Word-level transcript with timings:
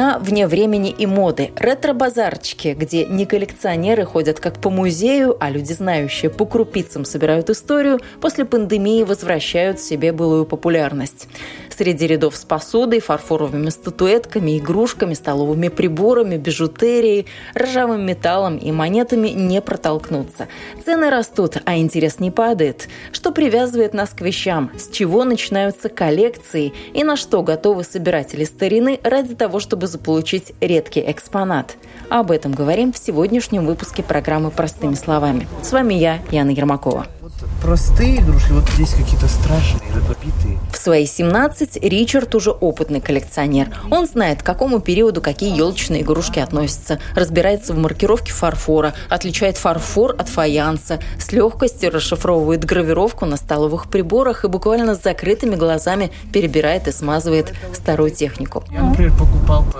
Старина 0.00 0.18
вне 0.18 0.46
времени 0.46 0.88
и 0.88 1.04
моды. 1.04 1.50
Ретро-базарчики, 1.56 2.68
где 2.68 3.04
не 3.04 3.26
коллекционеры 3.26 4.06
ходят 4.06 4.40
как 4.40 4.58
по 4.58 4.70
музею, 4.70 5.36
а 5.40 5.50
люди, 5.50 5.74
знающие 5.74 6.30
по 6.30 6.46
крупицам 6.46 7.04
собирают 7.04 7.50
историю, 7.50 8.00
после 8.18 8.46
пандемии 8.46 9.02
возвращают 9.02 9.78
себе 9.78 10.12
былую 10.12 10.46
популярность. 10.46 11.28
Среди 11.80 12.06
рядов 12.06 12.36
с 12.36 12.44
посудой, 12.44 13.00
фарфоровыми 13.00 13.70
статуэтками, 13.70 14.58
игрушками, 14.58 15.14
столовыми 15.14 15.68
приборами, 15.68 16.36
бижутерией, 16.36 17.24
ржавым 17.58 18.04
металлом 18.04 18.58
и 18.58 18.70
монетами 18.70 19.28
не 19.28 19.62
протолкнуться. 19.62 20.48
Цены 20.84 21.08
растут, 21.08 21.56
а 21.64 21.78
интерес 21.78 22.18
не 22.18 22.30
падает. 22.30 22.90
Что 23.12 23.32
привязывает 23.32 23.94
нас 23.94 24.10
к 24.10 24.20
вещам? 24.20 24.70
С 24.78 24.90
чего 24.90 25.24
начинаются 25.24 25.88
коллекции? 25.88 26.74
И 26.92 27.02
на 27.02 27.16
что 27.16 27.42
готовы 27.42 27.82
собиратели 27.82 28.44
старины 28.44 29.00
ради 29.02 29.34
того, 29.34 29.58
чтобы 29.58 29.86
заполучить 29.86 30.52
редкий 30.60 31.02
экспонат? 31.10 31.76
Об 32.10 32.30
этом 32.30 32.52
говорим 32.52 32.92
в 32.92 32.98
сегодняшнем 32.98 33.64
выпуске 33.64 34.02
программы 34.02 34.50
«Простыми 34.50 34.96
словами». 34.96 35.48
С 35.62 35.72
вами 35.72 35.94
я, 35.94 36.18
Яна 36.30 36.50
Ермакова. 36.50 37.06
Простые 37.62 38.20
игрушки, 38.20 38.52
вот 38.52 38.68
здесь 38.70 38.90
какие-то 38.90 39.28
страшные, 39.28 39.80
побитые. 40.08 40.58
В 40.72 40.76
свои 40.76 41.06
17 41.06 41.69
Ричард 41.80 42.34
уже 42.34 42.50
опытный 42.50 43.00
коллекционер. 43.00 43.68
Он 43.90 44.06
знает, 44.06 44.42
к 44.42 44.46
какому 44.46 44.80
периоду 44.80 45.20
какие 45.20 45.56
елочные 45.56 46.02
игрушки 46.02 46.38
относятся, 46.38 46.98
разбирается 47.14 47.72
в 47.74 47.78
маркировке 47.78 48.32
фарфора, 48.32 48.94
отличает 49.08 49.56
фарфор 49.56 50.14
от 50.18 50.28
фаянса, 50.28 51.00
с 51.18 51.32
легкостью 51.32 51.90
расшифровывает 51.90 52.64
гравировку 52.64 53.26
на 53.26 53.36
столовых 53.36 53.88
приборах 53.88 54.44
и 54.44 54.48
буквально 54.48 54.94
с 54.94 55.02
закрытыми 55.02 55.56
глазами 55.56 56.10
перебирает 56.32 56.88
и 56.88 56.92
смазывает 56.92 57.52
старую 57.74 58.10
технику. 58.10 58.64
Я, 58.70 58.82
например, 58.82 59.12
покупал 59.12 59.64
по 59.64 59.78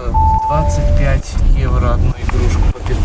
25 0.48 1.34
евро 1.58 1.94
одну 1.94 2.10
игрушку, 2.10 2.60
по 2.72 2.78
15 2.80 2.96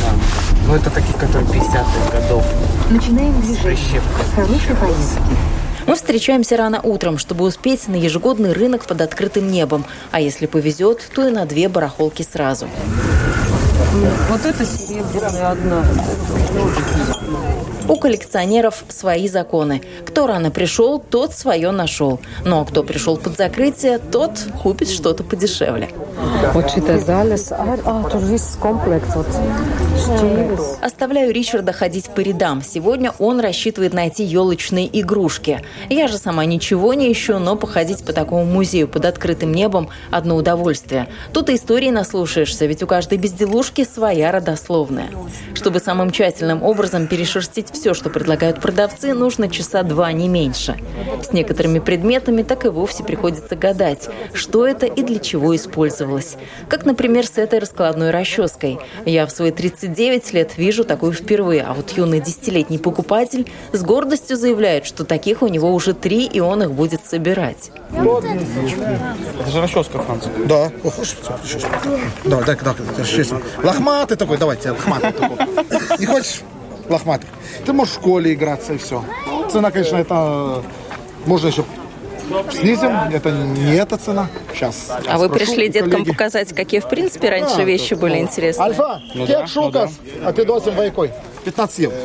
там. 0.00 0.20
Ну, 0.66 0.74
это 0.74 0.90
таких, 0.90 1.16
которые 1.16 1.44
50-х 1.46 2.20
годов. 2.20 2.44
Начинаем 2.90 3.40
движение. 3.40 3.62
Прищепка. 3.62 4.24
Хорошей 4.34 4.76
поездки. 4.76 5.61
Мы 5.86 5.96
встречаемся 5.96 6.56
рано 6.56 6.80
утром, 6.82 7.18
чтобы 7.18 7.44
успеть 7.44 7.88
на 7.88 7.96
ежегодный 7.96 8.52
рынок 8.52 8.86
под 8.86 9.00
открытым 9.00 9.50
небом. 9.50 9.84
А 10.10 10.20
если 10.20 10.46
повезет, 10.46 11.10
то 11.14 11.26
и 11.26 11.30
на 11.30 11.44
две 11.44 11.68
барахолки 11.68 12.22
сразу. 12.22 12.68
Вот 14.28 14.46
это 14.46 14.64
серебряная 14.64 15.50
одна. 15.50 15.84
У 17.88 17.96
коллекционеров 17.96 18.84
свои 18.88 19.28
законы. 19.28 19.82
Кто 20.06 20.26
рано 20.26 20.50
пришел, 20.50 20.98
тот 20.98 21.34
свое 21.34 21.70
нашел. 21.70 22.20
Но 22.44 22.64
кто 22.64 22.82
пришел 22.82 23.16
под 23.16 23.36
закрытие, 23.36 23.98
тот 23.98 24.32
купит 24.62 24.88
что-то 24.88 25.24
подешевле. 25.24 25.88
А, 26.20 26.52
а. 27.84 28.08
Оставляю 30.80 31.32
Ричарда 31.32 31.72
ходить 31.72 32.10
по 32.10 32.20
рядам. 32.20 32.62
Сегодня 32.62 33.12
он 33.18 33.40
рассчитывает 33.40 33.94
найти 33.94 34.24
елочные 34.24 34.88
игрушки. 35.00 35.62
Я 35.88 36.08
же 36.08 36.18
сама 36.18 36.44
ничего 36.44 36.94
не 36.94 37.12
ищу, 37.12 37.38
но 37.38 37.56
походить 37.56 38.04
по 38.04 38.12
такому 38.12 38.44
музею 38.44 38.88
под 38.88 39.04
открытым 39.04 39.52
небом– 39.52 39.88
одно 40.10 40.36
удовольствие. 40.36 41.08
Тут 41.32 41.50
и 41.50 41.56
истории 41.56 41.90
наслушаешься, 41.90 42.66
ведь 42.66 42.82
у 42.82 42.86
каждой 42.86 43.18
безделушки 43.18 43.84
своя 43.84 44.30
родословная. 44.32 45.08
Чтобы 45.54 45.80
самым 45.80 46.10
тщательным 46.10 46.62
образом 46.62 47.06
перешерстить 47.06 47.71
все, 47.72 47.94
что 47.94 48.10
предлагают 48.10 48.60
продавцы, 48.60 49.14
нужно 49.14 49.48
часа 49.48 49.82
два, 49.82 50.12
не 50.12 50.28
меньше. 50.28 50.76
С 51.22 51.32
некоторыми 51.32 51.78
предметами 51.78 52.42
так 52.42 52.64
и 52.64 52.68
вовсе 52.68 53.02
приходится 53.04 53.56
гадать, 53.56 54.08
что 54.34 54.66
это 54.66 54.86
и 54.86 55.02
для 55.02 55.18
чего 55.18 55.54
использовалось. 55.56 56.36
Как, 56.68 56.84
например, 56.84 57.26
с 57.26 57.38
этой 57.38 57.58
раскладной 57.58 58.10
расческой. 58.10 58.78
Я 59.04 59.26
в 59.26 59.30
свои 59.30 59.50
39 59.50 60.32
лет 60.32 60.56
вижу 60.56 60.84
такую 60.84 61.12
впервые, 61.12 61.62
а 61.62 61.74
вот 61.74 61.90
юный 61.96 62.20
десятилетний 62.20 62.78
покупатель 62.78 63.50
с 63.72 63.82
гордостью 63.82 64.36
заявляет, 64.36 64.86
что 64.86 65.04
таких 65.04 65.42
у 65.42 65.48
него 65.48 65.72
уже 65.72 65.94
три, 65.94 66.26
и 66.26 66.40
он 66.40 66.62
их 66.62 66.72
будет 66.72 67.04
собирать. 67.04 67.70
Это 67.92 69.50
же 69.50 69.60
расческа 69.60 69.98
французская. 69.98 70.44
Да. 70.46 70.72
О, 70.84 70.90
хочешь? 70.90 71.16
Сейчас. 71.44 71.62
Давай, 72.24 72.44
дай, 72.44 72.56
дай, 72.56 73.06
честно. 73.06 73.40
Лохматый 73.62 74.16
такой, 74.16 74.38
давай, 74.38 74.56
тебе 74.56 74.72
лохматый 74.72 75.12
такой. 75.12 75.36
Не 75.98 76.06
хочешь? 76.06 76.40
Лохматый. 76.88 77.28
Ты 77.64 77.72
можешь 77.72 77.94
в 77.94 77.96
школе 77.96 78.34
играться 78.34 78.74
и 78.74 78.78
все. 78.78 79.04
Цена, 79.50 79.70
конечно, 79.70 79.96
это... 79.96 80.62
Можно 81.26 81.48
еще 81.48 81.64
снизим. 82.52 82.90
Это 83.12 83.30
не 83.30 83.74
эта 83.74 83.96
цена. 83.96 84.28
Сейчас. 84.54 84.90
А 85.08 85.18
вы 85.18 85.28
пришли 85.28 85.68
деткам 85.68 86.04
показать, 86.04 86.52
какие 86.52 86.80
в 86.80 86.88
принципе 86.88 87.30
раньше 87.30 87.56
Да, 87.56 87.64
вещи 87.64 87.94
были 87.94 88.18
интересные? 88.18 88.68
Альфа, 88.68 89.02
кек 89.12 89.48
шукас, 89.48 89.92
а 90.24 90.32
ты 90.32 90.44
досим 90.44 90.74
вайкой. 90.74 91.10
15 91.44 91.78
евро. 91.78 91.96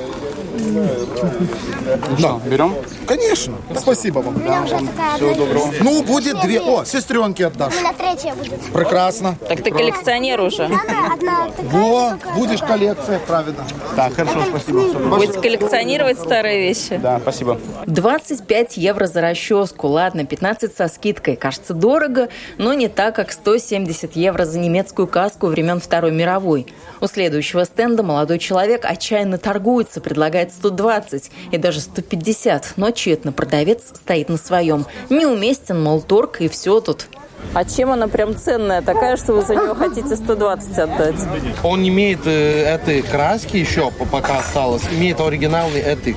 Да. 2.20 2.40
Берем? 2.46 2.76
Конечно. 3.06 3.56
Спасибо 3.76 4.20
вам. 4.20 4.36
Всего 4.36 5.34
доброго. 5.34 5.74
Ну, 5.82 6.04
будет 6.04 6.42
две. 6.42 6.60
О, 6.60 6.84
сестренки 6.86 7.44
отдашь. 7.44 7.74
У 7.76 7.80
меня 7.80 7.94
третья 7.94 8.34
будет. 8.34 8.60
Прекрасно. 8.74 9.36
Так 9.48 9.62
ты 9.64 9.72
коллекционер 9.72 10.42
уже. 10.42 10.66
Одна 10.66 11.50
такая 11.50 11.52
Во, 11.64 12.18
будешь 12.36 12.60
коллекция, 12.60 13.20
правильно. 13.20 13.64
Так, 13.96 14.14
хорошо, 14.14 14.44
спасибо. 14.50 14.82
Будете 15.10 15.40
коллекционировать 15.40 16.20
старые 16.20 16.60
вещи? 16.60 16.98
Да, 16.98 17.20
спасибо. 17.20 17.60
25 17.86 18.78
евро 18.78 19.08
за 19.08 19.22
расческу. 19.22 19.88
Ладно, 19.88 20.26
15 20.26 20.76
со 20.76 20.88
скидкой. 20.88 21.36
Кажется, 21.36 21.74
дорого, 21.74 22.30
но 22.58 22.74
не 22.74 22.88
так, 22.88 23.16
как 23.16 23.32
170 23.32 24.16
евро 24.16 24.46
за 24.46 24.60
немецкую 24.60 25.08
каску 25.08 25.48
времен 25.48 25.80
Второй 25.80 26.12
мировой. 26.12 26.68
У 27.02 27.08
следующего 27.08 27.64
стенда 27.64 28.04
молодой 28.04 28.40
человек 28.40 28.86
отчаянно 28.86 29.38
торгуется, 29.38 30.02
предлагает 30.02 30.52
120 30.58 31.32
и 31.52 31.58
даже 31.58 31.80
150, 31.82 32.74
но 32.78 32.92
тщетно 32.92 33.32
продавец 33.32 33.94
стоит 33.96 34.30
на 34.30 34.38
своем. 34.38 34.86
Неуместен, 35.10 35.82
мол, 35.82 36.02
торг 36.02 36.42
и 36.42 36.48
все 36.48 36.80
тут. 36.82 37.08
А 37.54 37.66
чем 37.66 37.92
она 37.92 38.08
прям 38.08 38.38
ценная 38.38 38.82
такая, 38.82 39.18
что 39.18 39.34
вы 39.34 39.42
за 39.42 39.56
нее 39.56 39.74
хотите 39.74 40.16
120 40.16 40.78
отдать? 40.78 41.16
Он 41.64 41.88
имеет 41.88 42.20
э, 42.26 42.64
этой 42.76 43.02
краски 43.02 43.58
еще, 43.58 43.90
по- 43.92 44.06
пока 44.06 44.40
осталось. 44.40 44.84
Имеет 44.92 45.20
оригинальный 45.20 45.80
этой, 45.80 46.16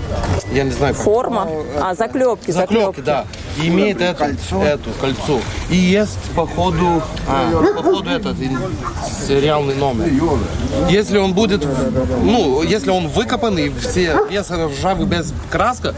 я 0.53 0.65
не 0.65 0.71
знаю, 0.71 0.95
как- 0.95 1.03
Форма? 1.03 1.49
А, 1.81 1.95
заклепки, 1.95 2.51
заклепки, 2.51 3.01
да. 3.01 3.25
И 3.63 3.69
имеет 3.69 4.01
эту, 4.03 4.25
эту 4.63 4.91
кольцо. 5.01 5.41
И 5.71 5.77
есть, 5.77 6.19
походу, 6.37 7.03
а, 7.27 7.73
походу 7.75 8.11
этот 8.11 8.37
ин- 8.41 8.59
с- 9.07 9.31
реальный 9.31 9.77
номер. 9.77 10.09
Если 10.91 11.17
он 11.19 11.33
будет, 11.33 11.67
ну, 12.23 12.63
если 12.63 12.91
он 12.91 13.09
выкопанный, 13.09 13.71
все 13.71 14.15
вес 14.31 14.51
ржавый 14.51 15.07
без 15.07 15.33
краска, 15.51 15.95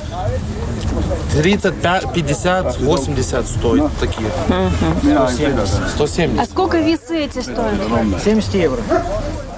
35, 1.33 2.13
50, 2.13 2.81
80 2.81 3.49
стоит 3.49 3.91
такие. 3.99 4.29
170. 5.95 6.41
А 6.41 6.45
сколько 6.45 6.79
весы 6.79 7.25
эти 7.25 7.41
стоят? 7.41 7.81
70 8.23 8.55
евро. 8.55 8.83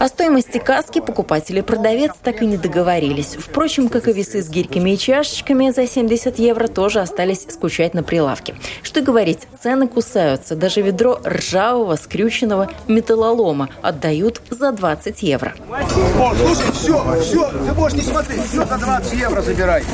О 0.04 0.08
стоимости 0.08 0.58
каски 0.58 1.00
покупатель 1.00 1.56
и 1.56 1.62
продавец 1.62 2.12
так 2.22 2.42
и 2.42 2.46
не 2.46 2.58
договорились. 2.58 3.38
Впрочем, 3.38 3.88
как 3.88 4.06
и 4.06 4.12
весы 4.12 4.42
с 4.42 4.50
гирьками 4.50 4.90
и 4.90 4.98
чашечками 4.98 5.70
за 5.70 5.86
70 5.86 6.38
евро 6.40 6.66
тоже 6.66 7.00
остались 7.00 7.46
скучать 7.48 7.94
на 7.94 8.02
прилавке. 8.02 8.54
Что 8.82 9.00
говорить, 9.00 9.48
цены 9.62 9.88
кусаются. 9.88 10.56
Даже 10.56 10.82
ведро 10.82 11.20
ржавого, 11.24 11.96
скрюченного 11.96 12.70
металлолома 12.86 13.70
отдают 13.80 14.42
за 14.50 14.72
20 14.72 15.22
евро. 15.22 15.54
О, 15.70 16.34
слушай, 16.34 16.70
все, 16.72 17.20
все, 17.22 17.50
ты 17.50 17.72
можешь 17.72 17.96
не 17.96 18.04
смотреть, 18.04 18.42
все 18.42 18.66
за 18.66 18.76
20 18.76 19.12
евро 19.14 19.40
забирай. 19.40 19.84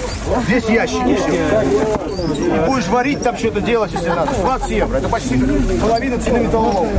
Весь 0.49 0.69
ящик 0.69 1.07
и 1.07 1.15
все. 1.15 1.35
И 2.57 2.67
будешь 2.67 2.89
варить 2.89 3.23
там 3.23 3.39
что-то 3.39 3.61
делать, 3.61 3.93
если 3.93 4.09
надо. 4.09 4.33
20 4.35 4.71
евро, 4.71 4.97
это 4.97 5.09
почти 5.09 5.41
половина 5.81 6.21
цены 6.21 6.41
металлолома. 6.41 6.91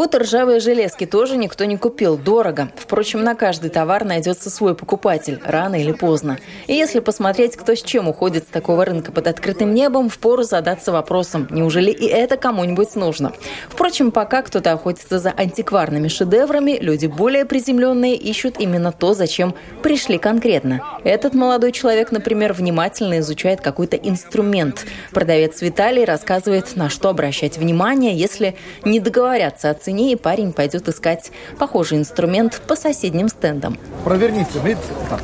Вот 0.00 0.14
ржавые 0.14 0.60
железки 0.60 1.04
тоже 1.04 1.36
никто 1.36 1.66
не 1.66 1.76
купил. 1.76 2.16
Дорого. 2.16 2.70
Впрочем, 2.74 3.22
на 3.22 3.34
каждый 3.34 3.68
товар 3.68 4.06
найдется 4.06 4.48
свой 4.48 4.74
покупатель. 4.74 5.38
Рано 5.44 5.78
или 5.78 5.92
поздно. 5.92 6.38
И 6.68 6.72
если 6.72 7.00
посмотреть, 7.00 7.54
кто 7.54 7.74
с 7.74 7.82
чем 7.82 8.08
уходит 8.08 8.44
с 8.44 8.46
такого 8.46 8.86
рынка 8.86 9.12
под 9.12 9.26
открытым 9.26 9.74
небом, 9.74 10.08
впору 10.08 10.42
задаться 10.42 10.90
вопросом, 10.90 11.48
неужели 11.50 11.90
и 11.90 12.06
это 12.06 12.38
кому-нибудь 12.38 12.94
нужно? 12.94 13.34
Впрочем, 13.68 14.10
пока 14.10 14.40
кто-то 14.40 14.72
охотится 14.72 15.18
за 15.18 15.34
антикварными 15.36 16.08
шедеврами, 16.08 16.78
люди 16.80 17.04
более 17.04 17.44
приземленные 17.44 18.16
ищут 18.16 18.58
именно 18.58 18.92
то, 18.92 19.12
зачем 19.12 19.54
пришли 19.82 20.16
конкретно. 20.16 20.80
Этот 21.04 21.34
молодой 21.34 21.72
человек, 21.72 22.10
например, 22.10 22.54
внимательно 22.54 23.18
изучает 23.18 23.60
какой-то 23.60 23.98
инструмент. 23.98 24.86
Продавец 25.12 25.60
Виталий 25.60 26.06
рассказывает, 26.06 26.74
на 26.74 26.88
что 26.88 27.10
обращать 27.10 27.58
внимание, 27.58 28.16
если 28.16 28.56
не 28.82 28.98
договорятся 28.98 29.68
о 29.68 29.74
цене, 29.74 29.89
и 29.90 30.16
парень 30.16 30.52
пойдет 30.52 30.88
искать 30.88 31.30
похожий 31.58 31.98
инструмент 31.98 32.60
по 32.66 32.76
соседним 32.76 33.28
стендам. 33.28 33.78
Проверните, 34.04 34.58
видите? 34.62 34.86
Так. 35.08 35.20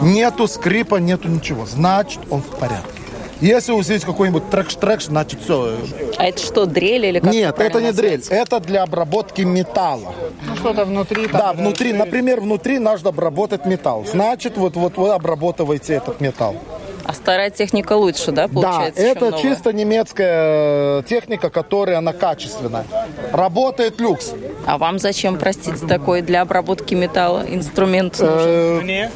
Нету 0.00 0.46
скрипа, 0.46 0.96
нету 0.96 1.28
ничего. 1.28 1.66
Значит, 1.66 2.20
он 2.30 2.42
в 2.42 2.56
порядке. 2.58 2.98
Если 3.40 3.70
у 3.70 3.76
вас 3.76 3.88
есть 3.88 4.04
какой-нибудь 4.04 4.50
трекш-трекш, 4.50 5.06
значит 5.06 5.40
все. 5.40 5.76
А 6.16 6.26
это 6.26 6.42
что, 6.42 6.66
дрель 6.66 7.06
или 7.06 7.20
как 7.20 7.32
Нет, 7.32 7.58
это 7.60 7.80
не 7.80 7.92
дрель. 7.92 8.22
Это 8.30 8.58
для 8.58 8.82
обработки 8.82 9.42
металла. 9.42 10.12
Ну, 10.44 10.56
что-то 10.56 10.84
внутри. 10.84 11.28
Да, 11.28 11.52
внутри, 11.52 11.92
например, 11.92 12.40
внутри 12.40 12.80
нужно 12.80 13.10
обработать 13.10 13.64
металл. 13.64 14.04
Значит, 14.06 14.56
вот, 14.56 14.74
вот 14.74 14.96
вы 14.96 15.10
обрабатываете 15.10 15.94
этот 15.94 16.20
металл. 16.20 16.56
А 17.08 17.14
старая 17.14 17.48
техника 17.48 17.94
лучше, 17.94 18.32
да, 18.32 18.46
Да, 18.48 18.52
получается? 18.52 19.00
чем 19.02 19.10
это 19.12 19.24
новая? 19.30 19.40
чисто 19.42 19.72
немецкая 19.72 21.00
э, 21.00 21.02
техника, 21.08 21.48
которая 21.48 21.96
она 21.96 22.12
качественная. 22.12 22.84
Работает 23.32 23.98
люкс. 23.98 24.32
А 24.66 24.76
вам 24.76 24.98
зачем, 24.98 25.38
простите, 25.38 25.86
такой 25.86 26.20
для 26.20 26.42
обработки 26.42 26.94
металла 26.94 27.44
инструмент 27.48 28.18
нужен? 28.20 28.36
Э, 28.38 28.80
Мне? 28.82 29.10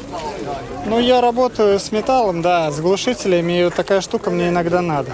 Ну, 0.86 0.98
я 1.00 1.20
работаю 1.20 1.78
с 1.78 1.92
металлом, 1.92 2.40
да, 2.40 2.70
с 2.70 2.80
глушителями, 2.80 3.66
и 3.66 3.70
такая 3.70 4.00
штука 4.00 4.30
мне 4.30 4.48
иногда 4.48 4.80
надо. 4.80 5.10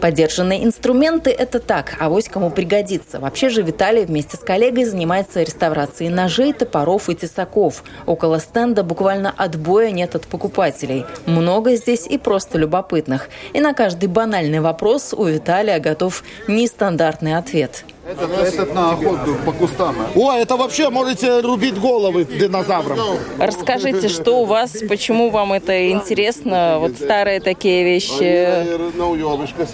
Подержанные 0.00 0.64
инструменты– 0.64 1.30
это 1.38 1.60
так, 1.60 1.96
а 2.00 2.08
вось 2.08 2.28
кому 2.28 2.50
пригодится. 2.50 3.20
Вообще 3.20 3.50
же 3.50 3.62
Виталий 3.62 4.06
вместе 4.06 4.38
с 4.38 4.40
коллегой 4.40 4.84
занимается 4.84 5.42
реставрацией 5.42 6.08
ножей, 6.08 6.54
топоров 6.54 7.10
и 7.10 7.14
тесаков. 7.14 7.84
Около 8.06 8.38
стенда 8.38 8.82
буквально 8.82 9.34
отбоя 9.36 9.90
нет 9.90 10.14
от 10.14 10.26
покупателей. 10.26 11.04
Много 11.26 11.76
здесь 11.76 12.06
и 12.06 12.16
просто 12.16 12.56
любопытных. 12.56 13.28
И 13.52 13.60
на 13.60 13.74
каждый 13.74 14.08
банальный 14.08 14.60
вопрос 14.60 15.12
у 15.12 15.24
Виталия 15.24 15.78
готов 15.78 16.24
нестандартный 16.48 17.36
ответ. 17.36 17.84
Этот, 18.10 18.30
этот 18.30 18.74
на 18.74 18.90
охоту 18.90 19.36
по 19.46 19.52
кустам. 19.52 19.94
О, 20.16 20.32
это 20.32 20.56
вообще 20.56 20.90
можете 20.90 21.40
рубить 21.40 21.78
головы 21.80 22.24
динозаврам. 22.24 22.98
Расскажите, 23.38 24.08
что 24.08 24.40
у 24.40 24.44
вас, 24.46 24.72
почему 24.88 25.30
вам 25.30 25.52
это 25.52 25.92
интересно, 25.92 26.78
вот 26.80 26.96
старые 26.96 27.40
такие 27.40 27.84
вещи? 27.84 28.66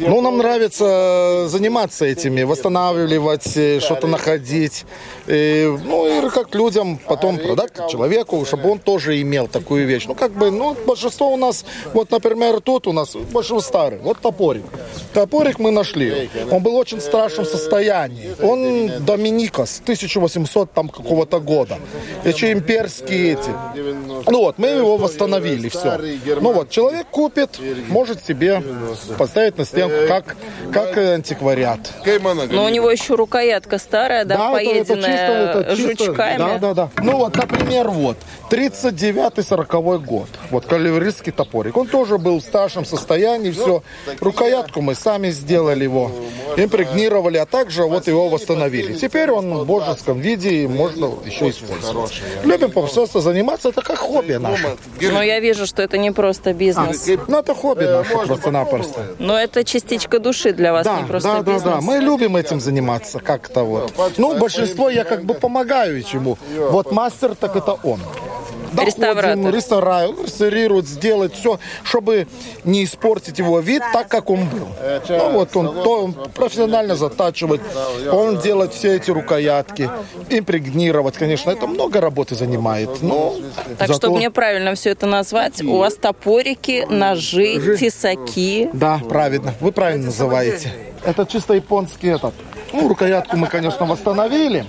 Ну, 0.00 0.20
нам 0.20 0.36
нравится 0.36 1.48
заниматься 1.48 2.04
этими, 2.04 2.42
восстанавливать, 2.42 3.56
э, 3.56 3.80
что-то 3.80 4.06
находить. 4.06 4.84
И, 5.26 5.74
ну, 5.84 6.06
и 6.06 6.28
как 6.28 6.54
людям 6.54 6.98
потом 6.98 7.38
продать 7.38 7.72
человеку, 7.88 8.44
чтобы 8.44 8.70
он 8.70 8.78
тоже 8.78 9.20
имел 9.22 9.48
такую 9.48 9.86
вещь. 9.86 10.04
Ну, 10.06 10.14
как 10.14 10.32
бы, 10.32 10.50
ну, 10.50 10.76
большинство 10.86 11.32
у 11.32 11.36
нас, 11.38 11.64
вот, 11.94 12.10
например, 12.10 12.60
тут 12.60 12.86
у 12.86 12.92
нас 12.92 13.16
большинство 13.32 13.60
старый. 13.60 13.98
Вот 14.00 14.18
топорик. 14.20 14.64
Топорик 15.14 15.58
мы 15.58 15.70
нашли. 15.70 16.28
Он 16.50 16.62
был 16.62 16.72
в 16.72 16.76
очень 16.76 17.00
страшном 17.00 17.46
состоянии. 17.46 18.25
Он 18.42 19.04
Доминикос, 19.04 19.80
1800 19.82 20.72
там 20.72 20.88
какого-то 20.88 21.40
года. 21.40 21.78
Еще 22.24 22.52
имперские 22.52 23.32
эти. 23.32 23.50
Ну 24.30 24.38
вот, 24.40 24.58
мы 24.58 24.68
его 24.68 24.96
восстановили, 24.96 25.68
все. 25.68 25.98
Ну 26.40 26.52
вот, 26.52 26.70
человек 26.70 27.06
купит, 27.10 27.58
может 27.88 28.24
себе 28.24 28.62
поставить 29.18 29.58
на 29.58 29.64
стенку, 29.64 29.96
как, 30.08 30.36
как 30.72 30.96
антиквариат. 30.96 31.80
Но 32.52 32.64
у 32.64 32.68
него 32.68 32.90
еще 32.90 33.14
рукоятка 33.14 33.78
старая, 33.78 34.24
да, 34.24 34.34
это- 34.34 34.70
это 34.70 34.94
поеденная 34.94 35.10
чисто- 35.10 35.60
это 35.60 35.76
чисто- 35.76 36.04
жучками. 36.06 36.38
Да, 36.38 36.58
да, 36.58 36.74
да. 36.74 36.90
Ну 37.02 37.16
вот, 37.18 37.36
например, 37.36 37.88
вот, 37.90 38.16
39-40 38.50 39.98
год. 39.98 40.28
Вот 40.50 40.66
калевристский 40.66 41.32
топорик. 41.32 41.76
Он 41.76 41.86
тоже 41.86 42.18
был 42.18 42.38
в 42.40 42.42
старшем 42.42 42.84
состоянии, 42.84 43.50
все. 43.50 43.82
Рукоятку 44.20 44.80
мы 44.80 44.94
сами 44.94 45.30
сделали 45.30 45.84
его, 45.84 46.10
импрегнировали, 46.56 47.38
а 47.38 47.46
также 47.46 47.84
вот 47.84 48.06
его 48.06 48.15
восстановили. 48.28 48.94
Теперь 48.94 49.30
он 49.30 49.54
в 49.58 49.66
божеском 49.66 50.20
виде 50.20 50.50
и 50.62 50.66
можно 50.66 51.10
еще 51.24 51.50
использовать. 51.50 52.12
Любим 52.44 52.70
просто 52.70 53.20
заниматься, 53.20 53.68
это 53.68 53.82
как 53.82 53.98
хобби 53.98 54.34
наше. 54.34 54.76
Но 55.00 55.22
я 55.22 55.40
вижу, 55.40 55.66
что 55.66 55.82
это 55.82 55.98
не 55.98 56.10
просто 56.10 56.52
бизнес. 56.52 57.06
Ну, 57.28 57.38
это 57.38 57.54
хобби 57.54 57.84
наше 57.84 58.16
просто-напросто. 58.26 59.06
Но 59.18 59.38
это 59.38 59.64
частичка 59.64 60.18
души 60.18 60.52
для 60.52 60.72
вас, 60.72 60.84
Да, 60.84 61.00
не 61.00 61.06
просто 61.06 61.28
да, 61.28 61.42
да, 61.42 61.52
бизнес. 61.52 61.74
да. 61.74 61.80
Мы 61.80 61.98
любим 61.98 62.36
этим 62.36 62.60
заниматься 62.60 63.18
как-то 63.20 63.64
вот. 63.64 63.92
Ну, 64.18 64.38
большинство 64.38 64.90
я 64.90 65.04
как 65.04 65.24
бы 65.24 65.34
помогаю 65.34 66.02
чему. 66.02 66.38
Вот 66.70 66.92
мастер 66.92 67.34
так 67.34 67.56
это 67.56 67.72
он. 67.82 68.00
Доходим, 68.72 68.86
Реставратор. 68.86 69.54
реставраю, 69.54 70.16
реставрирует, 70.22 70.86
сделать 70.86 71.34
все, 71.34 71.58
чтобы 71.84 72.26
не 72.64 72.84
испортить 72.84 73.38
его 73.38 73.60
вид 73.60 73.82
так, 73.92 74.08
как 74.08 74.30
он 74.30 74.48
был. 74.48 74.68
Ну 75.08 75.30
вот 75.32 75.56
он, 75.56 75.74
то 75.82 76.04
он 76.04 76.12
профессионально 76.34 76.96
затачивает, 76.96 77.60
он 78.10 78.38
делает 78.38 78.72
все 78.74 78.96
эти 78.96 79.10
рукоятки, 79.10 79.90
импрегнировать, 80.30 81.16
конечно, 81.16 81.50
это 81.50 81.66
много 81.66 82.00
работы 82.00 82.34
занимает. 82.34 83.02
Но 83.02 83.34
Так, 83.78 83.88
зато- 83.88 83.94
чтобы 83.94 84.16
мне 84.18 84.30
правильно 84.30 84.74
все 84.74 84.90
это 84.90 85.06
назвать, 85.06 85.62
у 85.62 85.76
вас 85.78 85.94
топорики, 85.94 86.86
ножи, 86.88 87.76
тесаки. 87.78 88.68
Да, 88.72 89.00
правильно. 89.08 89.54
Вы 89.60 89.72
правильно 89.72 90.06
называете. 90.06 90.72
Это 91.04 91.26
чисто 91.26 91.54
японский 91.54 92.08
этот. 92.08 92.34
Ну, 92.72 92.88
рукоятку 92.88 93.36
мы, 93.36 93.46
конечно, 93.46 93.86
восстановили. 93.86 94.66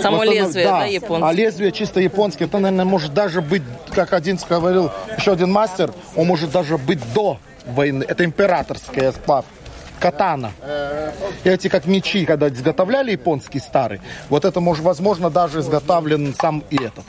Само 0.00 0.18
Восстанов- 0.18 0.34
лезвие, 0.34 0.64
да, 0.66 0.84
японское. 0.84 1.28
А 1.28 1.32
лезвие 1.32 1.72
чисто 1.72 2.00
японское. 2.00 2.44
Это, 2.44 2.58
наверное, 2.58 2.84
может 2.84 3.14
даже 3.14 3.40
быть, 3.40 3.62
как 3.90 4.12
один 4.12 4.38
говорил, 4.48 4.90
еще 5.16 5.32
один 5.32 5.50
мастер, 5.50 5.92
он 6.16 6.26
может 6.26 6.50
даже 6.52 6.78
быть 6.78 7.00
до 7.12 7.38
войны. 7.66 8.04
Это 8.06 8.24
императорская 8.24 9.12
сплав. 9.12 9.44
Катана. 9.98 10.52
Эти 11.44 11.68
как 11.68 11.86
мечи, 11.86 12.24
когда 12.24 12.48
изготовляли 12.48 13.12
японский 13.12 13.58
старый, 13.60 14.00
вот 14.30 14.44
это, 14.44 14.60
может, 14.60 14.82
возможно, 14.82 15.28
даже 15.30 15.60
изготовлен 15.60 16.34
сам 16.40 16.64
и 16.70 16.76
этот. 16.76 17.04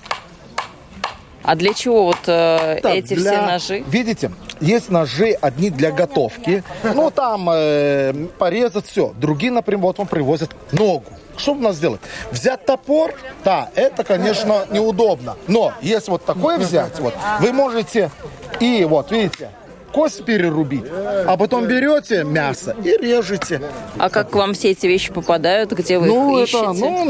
А 1.44 1.56
для 1.56 1.74
чего 1.74 2.06
вот 2.06 2.18
э, 2.28 2.80
Так, 2.82 2.96
эти 2.96 3.16
для- 3.16 3.32
все 3.32 3.52
ножи? 3.52 3.84
Видите, 3.88 4.32
есть 4.60 4.90
ножи 4.90 5.38
одни 5.42 5.70
для 5.70 5.92
готовки. 5.92 6.64
Ну, 6.84 7.10
там 7.12 7.50
э, 7.52 8.14
порезать 8.38 8.86
все. 8.88 9.14
Другие, 9.18 9.52
например, 9.52 9.82
вот 9.82 9.98
вам 9.98 10.08
привозят 10.08 10.52
ногу. 10.72 11.06
Что 11.38 11.54
у 11.54 11.56
нас 11.56 11.78
сделать? 11.78 12.02
Взять 12.32 12.66
топор, 12.66 13.16
да, 13.44 13.70
это, 13.74 14.04
конечно, 14.04 14.66
неудобно. 14.70 15.38
Но 15.48 15.74
если 15.82 16.12
вот 16.12 16.26
такой 16.26 16.58
взять, 16.58 17.00
вот, 17.00 17.16
вы 17.40 17.52
можете 17.52 18.12
и 18.60 18.86
вот, 18.86 19.12
видите, 19.12 19.50
кость 19.92 20.24
перерубить, 20.24 20.86
а 21.28 21.36
потом 21.38 21.66
берете 21.68 22.24
мясо 22.24 22.76
и 22.84 22.98
режете. 22.98 23.62
А 23.98 24.10
как 24.10 24.30
к 24.30 24.36
вам 24.36 24.54
все 24.54 24.72
эти 24.72 24.88
вещи 24.88 25.12
попадают? 25.12 25.72
Где 25.72 26.00
вы 26.00 26.08
ну, 26.08 26.38
их 26.40 26.48
ищете? 26.48 26.64
это, 26.64 26.74
ну, 26.74 27.06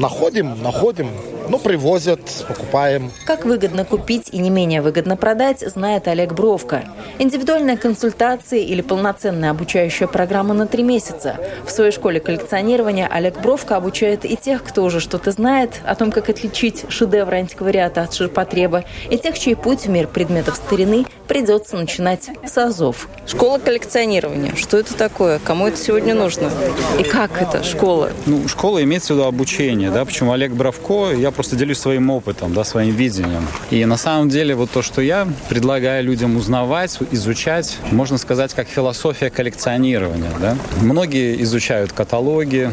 находим, 0.00 0.62
находим, 0.62 1.10
ну, 1.48 1.58
привозят, 1.58 2.20
покупаем. 2.48 3.10
Как 3.24 3.44
выгодно 3.44 3.84
купить 3.84 4.28
и 4.32 4.38
не 4.38 4.50
менее 4.50 4.82
выгодно 4.82 5.16
продать, 5.16 5.60
знает 5.60 6.08
Олег 6.08 6.32
Бровка. 6.32 6.84
Индивидуальная 7.18 7.76
консультация 7.76 8.60
или 8.60 8.82
полноценная 8.82 9.50
обучающая 9.50 10.06
программа 10.06 10.54
на 10.54 10.66
три 10.66 10.82
месяца. 10.82 11.36
В 11.66 11.70
своей 11.70 11.92
школе 11.92 12.20
коллекционирования 12.20 13.06
Олег 13.06 13.40
Бровка 13.40 13.76
обучает 13.76 14.24
и 14.24 14.36
тех, 14.36 14.62
кто 14.64 14.84
уже 14.84 15.00
что-то 15.00 15.30
знает 15.30 15.80
о 15.86 15.94
том, 15.94 16.10
как 16.12 16.28
отличить 16.28 16.84
шедевр 16.88 17.34
антиквариата 17.34 18.02
от 18.02 18.14
ширпотреба, 18.14 18.84
и 19.10 19.18
тех, 19.18 19.38
чей 19.38 19.56
путь 19.56 19.86
в 19.86 19.88
мир 19.88 20.06
предметов 20.08 20.56
старины 20.56 21.06
придется 21.28 21.76
начинать 21.76 22.30
с 22.44 22.58
азов. 22.58 23.08
Школа 23.26 23.58
коллекционирования. 23.58 24.54
Что 24.54 24.78
это 24.78 24.94
такое? 24.94 25.38
Кому 25.38 25.66
это 25.66 25.76
сегодня 25.76 26.14
нужно? 26.14 26.50
И 26.98 27.02
как 27.02 27.40
это 27.40 27.62
школа? 27.62 28.10
Ну, 28.26 28.46
школа 28.48 28.82
имеется 28.82 29.14
в 29.14 29.16
виду 29.16 29.26
обучение, 29.26 29.90
да, 29.90 30.04
почему 30.04 30.32
Олег 30.32 30.52
Бравко, 30.52 31.12
я 31.12 31.30
просто 31.36 31.54
делюсь 31.54 31.78
своим 31.78 32.10
опытом, 32.10 32.52
да, 32.54 32.64
своим 32.64 32.94
видением. 32.94 33.46
И 33.70 33.84
на 33.84 33.96
самом 33.96 34.28
деле 34.28 34.54
вот 34.54 34.70
то, 34.70 34.82
что 34.82 35.00
я 35.02 35.28
предлагаю 35.48 36.02
людям 36.02 36.36
узнавать, 36.36 36.98
изучать, 37.12 37.76
можно 37.92 38.18
сказать, 38.18 38.54
как 38.54 38.66
философия 38.66 39.30
коллекционирования, 39.30 40.32
да. 40.40 40.56
Многие 40.80 41.40
изучают 41.42 41.92
каталоги, 41.92 42.70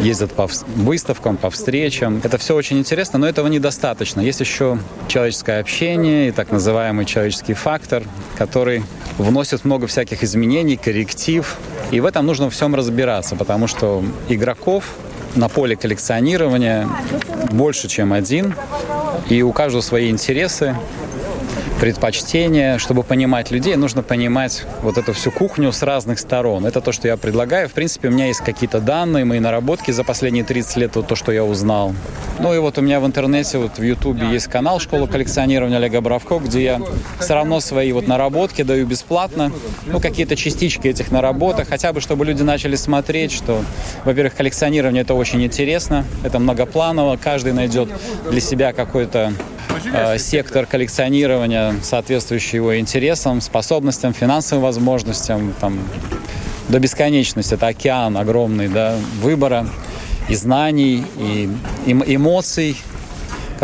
ездят 0.00 0.32
по 0.32 0.48
выставкам, 0.76 1.36
по 1.36 1.50
встречам. 1.50 2.20
Это 2.22 2.38
все 2.38 2.54
очень 2.54 2.78
интересно, 2.78 3.18
но 3.18 3.28
этого 3.28 3.48
недостаточно. 3.48 4.20
Есть 4.20 4.40
еще 4.40 4.78
человеческое 5.08 5.60
общение 5.60 6.28
и 6.28 6.30
так 6.30 6.50
называемый 6.50 7.04
человеческий 7.04 7.54
фактор, 7.54 8.04
который 8.36 8.82
вносит 9.18 9.64
много 9.64 9.86
всяких 9.86 10.22
изменений, 10.22 10.76
корректив. 10.76 11.56
И 11.90 12.00
в 12.00 12.06
этом 12.06 12.26
нужно 12.26 12.48
всем 12.50 12.74
разбираться, 12.74 13.36
потому 13.36 13.66
что 13.66 14.04
игроков 14.28 14.84
на 15.36 15.48
поле 15.48 15.76
коллекционирования 15.76 16.88
больше, 17.50 17.88
чем 17.88 18.12
один. 18.12 18.54
И 19.28 19.42
у 19.42 19.52
каждого 19.52 19.82
свои 19.82 20.10
интересы, 20.10 20.76
предпочтения. 21.80 22.78
Чтобы 22.78 23.02
понимать 23.02 23.50
людей, 23.50 23.76
нужно 23.76 24.02
понимать 24.02 24.64
вот 24.82 24.98
эту 24.98 25.12
всю 25.12 25.30
кухню 25.30 25.72
с 25.72 25.82
разных 25.82 26.18
сторон. 26.18 26.66
Это 26.66 26.80
то, 26.80 26.92
что 26.92 27.08
я 27.08 27.16
предлагаю. 27.16 27.68
В 27.68 27.72
принципе, 27.72 28.08
у 28.08 28.10
меня 28.10 28.26
есть 28.26 28.40
какие-то 28.40 28.80
данные, 28.80 29.24
мои 29.24 29.40
наработки 29.40 29.90
за 29.90 30.04
последние 30.04 30.44
30 30.44 30.76
лет, 30.76 30.96
вот 30.96 31.06
то, 31.06 31.16
что 31.16 31.32
я 31.32 31.44
узнал. 31.44 31.94
Ну 32.38 32.54
и 32.54 32.58
вот 32.58 32.78
у 32.78 32.82
меня 32.82 33.00
в 33.00 33.06
интернете, 33.06 33.58
вот 33.58 33.78
в 33.78 33.82
Ютубе 33.82 34.28
есть 34.28 34.48
канал 34.48 34.80
«Школа 34.80 35.06
коллекционирования 35.06 35.76
Олега 35.76 36.00
Бравко», 36.00 36.38
где 36.38 36.64
я 36.64 36.80
все 37.20 37.34
равно 37.34 37.60
свои 37.60 37.92
вот 37.92 38.08
наработки 38.08 38.62
даю 38.62 38.86
бесплатно. 38.86 39.52
Ну, 39.86 40.00
какие-то 40.00 40.36
частички 40.36 40.88
этих 40.88 41.10
наработок, 41.10 41.68
хотя 41.68 41.92
бы, 41.92 42.00
чтобы 42.00 42.24
люди 42.24 42.42
начали 42.42 42.76
смотреть, 42.76 43.32
что, 43.32 43.62
во-первых, 44.04 44.34
коллекционирование 44.34 45.02
это 45.02 45.14
очень 45.14 45.42
интересно, 45.44 46.04
это 46.22 46.38
многопланово, 46.38 47.16
каждый 47.16 47.52
найдет 47.52 47.88
для 48.30 48.40
себя 48.40 48.72
какой-то 48.72 49.32
э, 49.92 50.18
сектор 50.18 50.66
коллекционирования, 50.66 51.74
соответствующий 51.82 52.56
его 52.56 52.78
интересам, 52.78 53.40
способностям, 53.40 54.12
финансовым 54.12 54.64
возможностям, 54.64 55.54
там, 55.60 55.78
до 56.68 56.78
бесконечности. 56.78 57.54
Это 57.54 57.68
океан 57.68 58.16
огромный 58.16 58.68
да, 58.68 58.96
выбора 59.20 59.66
и 60.28 60.34
знаний, 60.34 61.04
и 61.18 61.48
эм- 61.86 62.04
эмоций, 62.06 62.76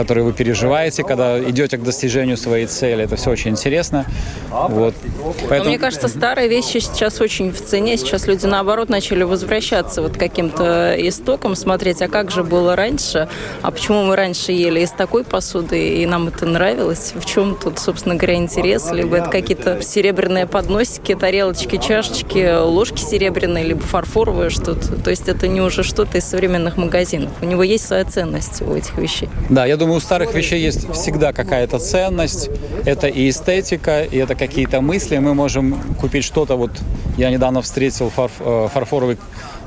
которые 0.01 0.25
вы 0.25 0.33
переживаете, 0.33 1.03
когда 1.05 1.39
идете 1.39 1.77
к 1.77 1.83
достижению 1.83 2.39
своей 2.39 2.65
цели. 2.65 3.05
Это 3.05 3.17
все 3.17 3.31
очень 3.31 3.51
интересно. 3.51 4.07
Вот. 4.51 4.95
Поэтому... 5.43 5.65
Но 5.65 5.69
мне 5.69 5.79
кажется, 5.79 6.09
старые 6.09 6.49
вещи 6.49 6.79
сейчас 6.79 7.21
очень 7.21 7.53
в 7.53 7.63
цене. 7.63 7.99
Сейчас 7.99 8.27
люди, 8.27 8.47
наоборот, 8.47 8.89
начали 8.89 9.25
возвращаться 9.25 10.01
вот 10.01 10.17
к 10.17 10.19
каким-то 10.19 10.95
истокам, 10.97 11.55
смотреть, 11.55 12.01
а 12.01 12.09
как 12.09 12.31
же 12.31 12.43
было 12.45 12.77
раньше, 12.77 13.29
а 13.61 13.71
почему 13.71 14.05
мы 14.05 14.17
раньше 14.17 14.53
ели 14.53 14.81
из 14.81 14.91
такой 14.91 15.23
посуды, 15.23 16.03
и 16.03 16.07
нам 16.07 16.29
это 16.29 16.47
нравилось. 16.47 17.13
В 17.15 17.27
чем 17.27 17.55
тут, 17.55 17.79
собственно 17.79 18.15
говоря, 18.15 18.37
интерес? 18.37 18.91
Либо 18.91 19.19
это 19.19 19.29
какие-то 19.29 19.83
серебряные 19.83 20.47
подносики, 20.47 21.15
тарелочки, 21.15 21.77
чашечки, 21.77 22.59
ложки 22.59 23.03
серебряные, 23.03 23.65
либо 23.65 23.83
фарфоровые 23.83 24.49
что-то. 24.49 24.97
То 24.97 25.11
есть 25.11 25.29
это 25.29 25.47
не 25.47 25.61
уже 25.61 25.83
что-то 25.83 26.17
из 26.17 26.25
современных 26.25 26.79
магазинов. 26.79 27.31
У 27.43 27.45
него 27.45 27.63
есть 27.63 27.87
своя 27.87 28.05
ценность 28.07 28.63
у 28.63 28.75
этих 28.75 28.97
вещей. 28.97 29.29
Да, 29.51 29.67
я 29.67 29.77
думаю, 29.77 29.90
у 29.95 30.01
старых 30.01 30.35
вещей 30.35 30.61
есть 30.63 30.91
всегда 30.93 31.33
какая-то 31.33 31.79
ценность. 31.79 32.51
Это 32.85 33.07
и 33.07 33.29
эстетика, 33.29 34.03
и 34.03 34.17
это 34.17 34.35
какие-то 34.35 34.81
мысли. 34.81 35.19
Мы 35.19 35.35
можем 35.35 35.81
купить 36.01 36.25
что-то. 36.25 36.57
Вот 36.57 36.71
я 37.17 37.31
недавно 37.31 37.63
встретил 37.63 38.11
фарф, 38.11 38.33
э, 38.41 38.69
фарфоровый 38.73 39.19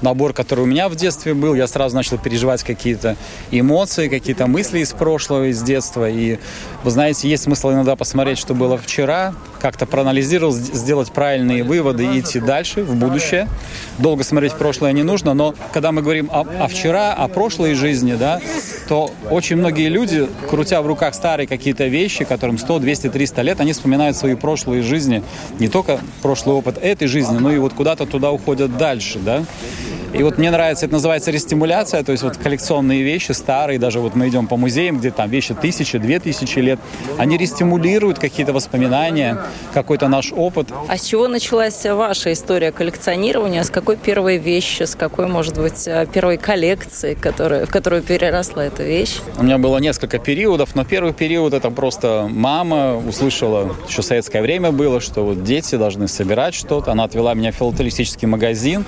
набор, 0.03 0.33
который 0.33 0.61
у 0.61 0.65
меня 0.65 0.89
в 0.89 0.95
детстве 0.95 1.33
был, 1.33 1.55
я 1.55 1.65
сразу 1.65 1.95
начал 1.95 2.17
переживать 2.17 2.63
какие-то 2.63 3.15
эмоции, 3.51 4.09
какие-то 4.09 4.47
мысли 4.47 4.79
из 4.79 4.91
прошлого, 4.91 5.45
из 5.45 5.61
детства. 5.63 6.09
И, 6.09 6.37
вы 6.83 6.91
знаете, 6.91 7.29
есть 7.29 7.43
смысл 7.43 7.71
иногда 7.71 7.95
посмотреть, 7.95 8.37
что 8.37 8.53
было 8.53 8.77
вчера, 8.77 9.33
как-то 9.59 9.85
проанализировать, 9.85 10.55
сделать 10.55 11.11
правильные 11.11 11.63
выводы 11.63 12.05
и 12.05 12.19
идти 12.19 12.39
дальше, 12.39 12.83
в 12.83 12.95
будущее. 12.95 13.47
Долго 13.97 14.23
смотреть 14.23 14.53
в 14.53 14.57
прошлое 14.57 14.91
не 14.91 15.03
нужно, 15.03 15.33
но 15.33 15.55
когда 15.71 15.91
мы 15.91 16.01
говорим 16.01 16.29
о, 16.31 16.41
о 16.41 16.67
вчера, 16.67 17.13
о 17.13 17.27
прошлой 17.29 17.73
жизни, 17.73 18.15
да, 18.15 18.41
то 18.93 19.09
очень 19.31 19.55
многие 19.55 19.89
люди, 19.89 20.27
крутя 20.47 20.79
в 20.83 20.85
руках 20.85 21.15
старые 21.15 21.47
какие-то 21.47 21.87
вещи, 21.87 22.25
которым 22.25 22.59
100, 22.59 22.77
200, 22.77 23.09
300 23.09 23.41
лет, 23.41 23.59
они 23.59 23.73
вспоминают 23.73 24.15
свои 24.15 24.35
прошлые 24.35 24.83
жизни, 24.83 25.23
не 25.57 25.67
только 25.67 25.99
прошлый 26.21 26.55
опыт 26.55 26.77
этой 26.77 27.07
жизни, 27.07 27.39
но 27.39 27.51
и 27.51 27.57
вот 27.57 27.73
куда-то 27.73 28.05
туда 28.05 28.29
уходят 28.29 28.77
дальше, 28.77 29.17
да. 29.17 29.45
И 30.13 30.21
вот 30.21 30.37
мне 30.37 30.51
нравится, 30.51 30.85
это 30.85 30.93
называется 30.93 31.31
рестимуляция, 31.31 32.03
то 32.03 32.11
есть 32.11 32.23
вот 32.23 32.37
коллекционные 32.37 33.01
вещи 33.01 33.31
старые, 33.31 33.79
даже 33.79 33.99
вот 33.99 34.13
мы 34.13 34.29
идем 34.29 34.47
по 34.47 34.57
музеям, 34.57 34.99
где 34.99 35.09
там 35.09 35.27
вещи 35.27 35.55
тысячи, 35.55 35.97
две 35.97 36.19
тысячи 36.19 36.59
лет, 36.59 36.79
они 37.17 37.35
рестимулируют 37.35 38.19
какие-то 38.19 38.53
воспоминания, 38.53 39.39
какой-то 39.73 40.07
наш 40.07 40.31
опыт. 40.31 40.67
А 40.87 40.97
с 40.97 41.05
чего 41.05 41.27
началась 41.27 41.83
ваша 41.83 42.31
история 42.31 42.71
коллекционирования? 42.71 43.63
С 43.63 43.71
какой 43.71 43.97
первой 43.97 44.37
вещи, 44.37 44.83
с 44.83 44.95
какой, 44.95 45.25
может 45.25 45.57
быть, 45.57 45.87
э, 45.87 46.05
первой 46.13 46.37
коллекции, 46.37 47.15
которая, 47.15 47.65
в 47.65 47.71
которую 47.71 48.03
переросла 48.03 48.65
эта 48.65 48.83
вещь? 48.83 49.17
У 49.39 49.43
меня 49.43 49.57
было 49.57 49.79
несколько 49.79 50.19
периодов, 50.19 50.75
но 50.75 50.85
первый 50.85 51.13
период 51.13 51.53
это 51.55 51.71
просто 51.71 52.29
мама 52.29 52.97
услышала, 52.97 53.75
еще 53.87 54.03
советское 54.03 54.43
время 54.43 54.71
было, 54.71 55.01
что 55.01 55.25
вот 55.25 55.43
дети 55.43 55.75
должны 55.75 56.07
собирать 56.07 56.53
что-то. 56.53 56.91
Она 56.91 57.05
отвела 57.05 57.33
меня 57.33 57.51
в 57.51 57.55
филателистический 57.55 58.27
магазин, 58.27 58.85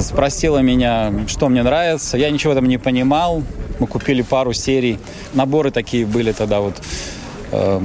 спросила 0.00 0.29
меня, 0.60 1.12
что 1.26 1.48
мне 1.48 1.62
нравится. 1.62 2.16
Я 2.16 2.30
ничего 2.30 2.54
там 2.54 2.66
не 2.66 2.78
понимал. 2.78 3.42
Мы 3.78 3.86
купили 3.86 4.22
пару 4.22 4.52
серий. 4.52 4.98
Наборы 5.34 5.70
такие 5.70 6.06
были 6.06 6.32
тогда 6.32 6.60
вот 6.60 6.80
э, 7.52 7.80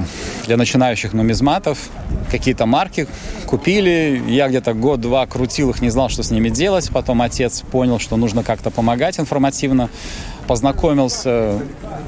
для 0.45 0.57
начинающих 0.57 1.13
нумизматов. 1.13 1.89
Какие-то 2.31 2.65
марки 2.65 3.07
купили. 3.45 4.21
Я 4.27 4.47
где-то 4.47 4.73
год-два 4.73 5.25
крутил 5.25 5.69
их, 5.69 5.81
не 5.81 5.89
знал, 5.89 6.09
что 6.09 6.23
с 6.23 6.31
ними 6.31 6.49
делать. 6.49 6.89
Потом 6.91 7.21
отец 7.21 7.61
понял, 7.61 7.99
что 7.99 8.17
нужно 8.17 8.43
как-то 8.43 8.71
помогать 8.71 9.19
информативно 9.19 9.89
познакомился 10.47 11.59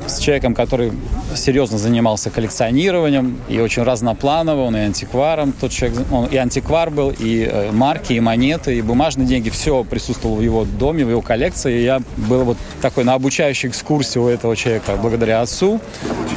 с 0.08 0.20
человеком, 0.20 0.54
который 0.54 0.92
серьезно 1.36 1.78
занимался 1.78 2.30
коллекционированием 2.30 3.40
и 3.50 3.60
очень 3.60 3.84
разнопланово, 3.84 4.64
он 4.64 4.78
и 4.78 4.80
антикваром, 4.80 5.52
тот 5.52 5.72
человек, 5.72 6.00
он 6.12 6.26
и 6.28 6.38
антиквар 6.38 6.90
был, 6.90 7.14
и 7.18 7.48
э, 7.50 7.72
марки, 7.72 8.14
и 8.14 8.20
монеты, 8.20 8.78
и 8.78 8.82
бумажные 8.82 9.28
деньги, 9.28 9.50
все 9.50 9.84
присутствовало 9.84 10.38
в 10.38 10.42
его 10.42 10.66
доме, 10.66 11.06
в 11.06 11.10
его 11.10 11.22
коллекции. 11.22 11.80
И 11.80 11.84
я 11.84 12.02
был 12.16 12.44
вот 12.44 12.58
такой 12.82 13.04
на 13.04 13.14
обучающей 13.14 13.70
экскурсии 13.70 14.20
у 14.20 14.28
этого 14.28 14.56
человека 14.56 14.98
благодаря 15.02 15.42
отцу. 15.42 15.80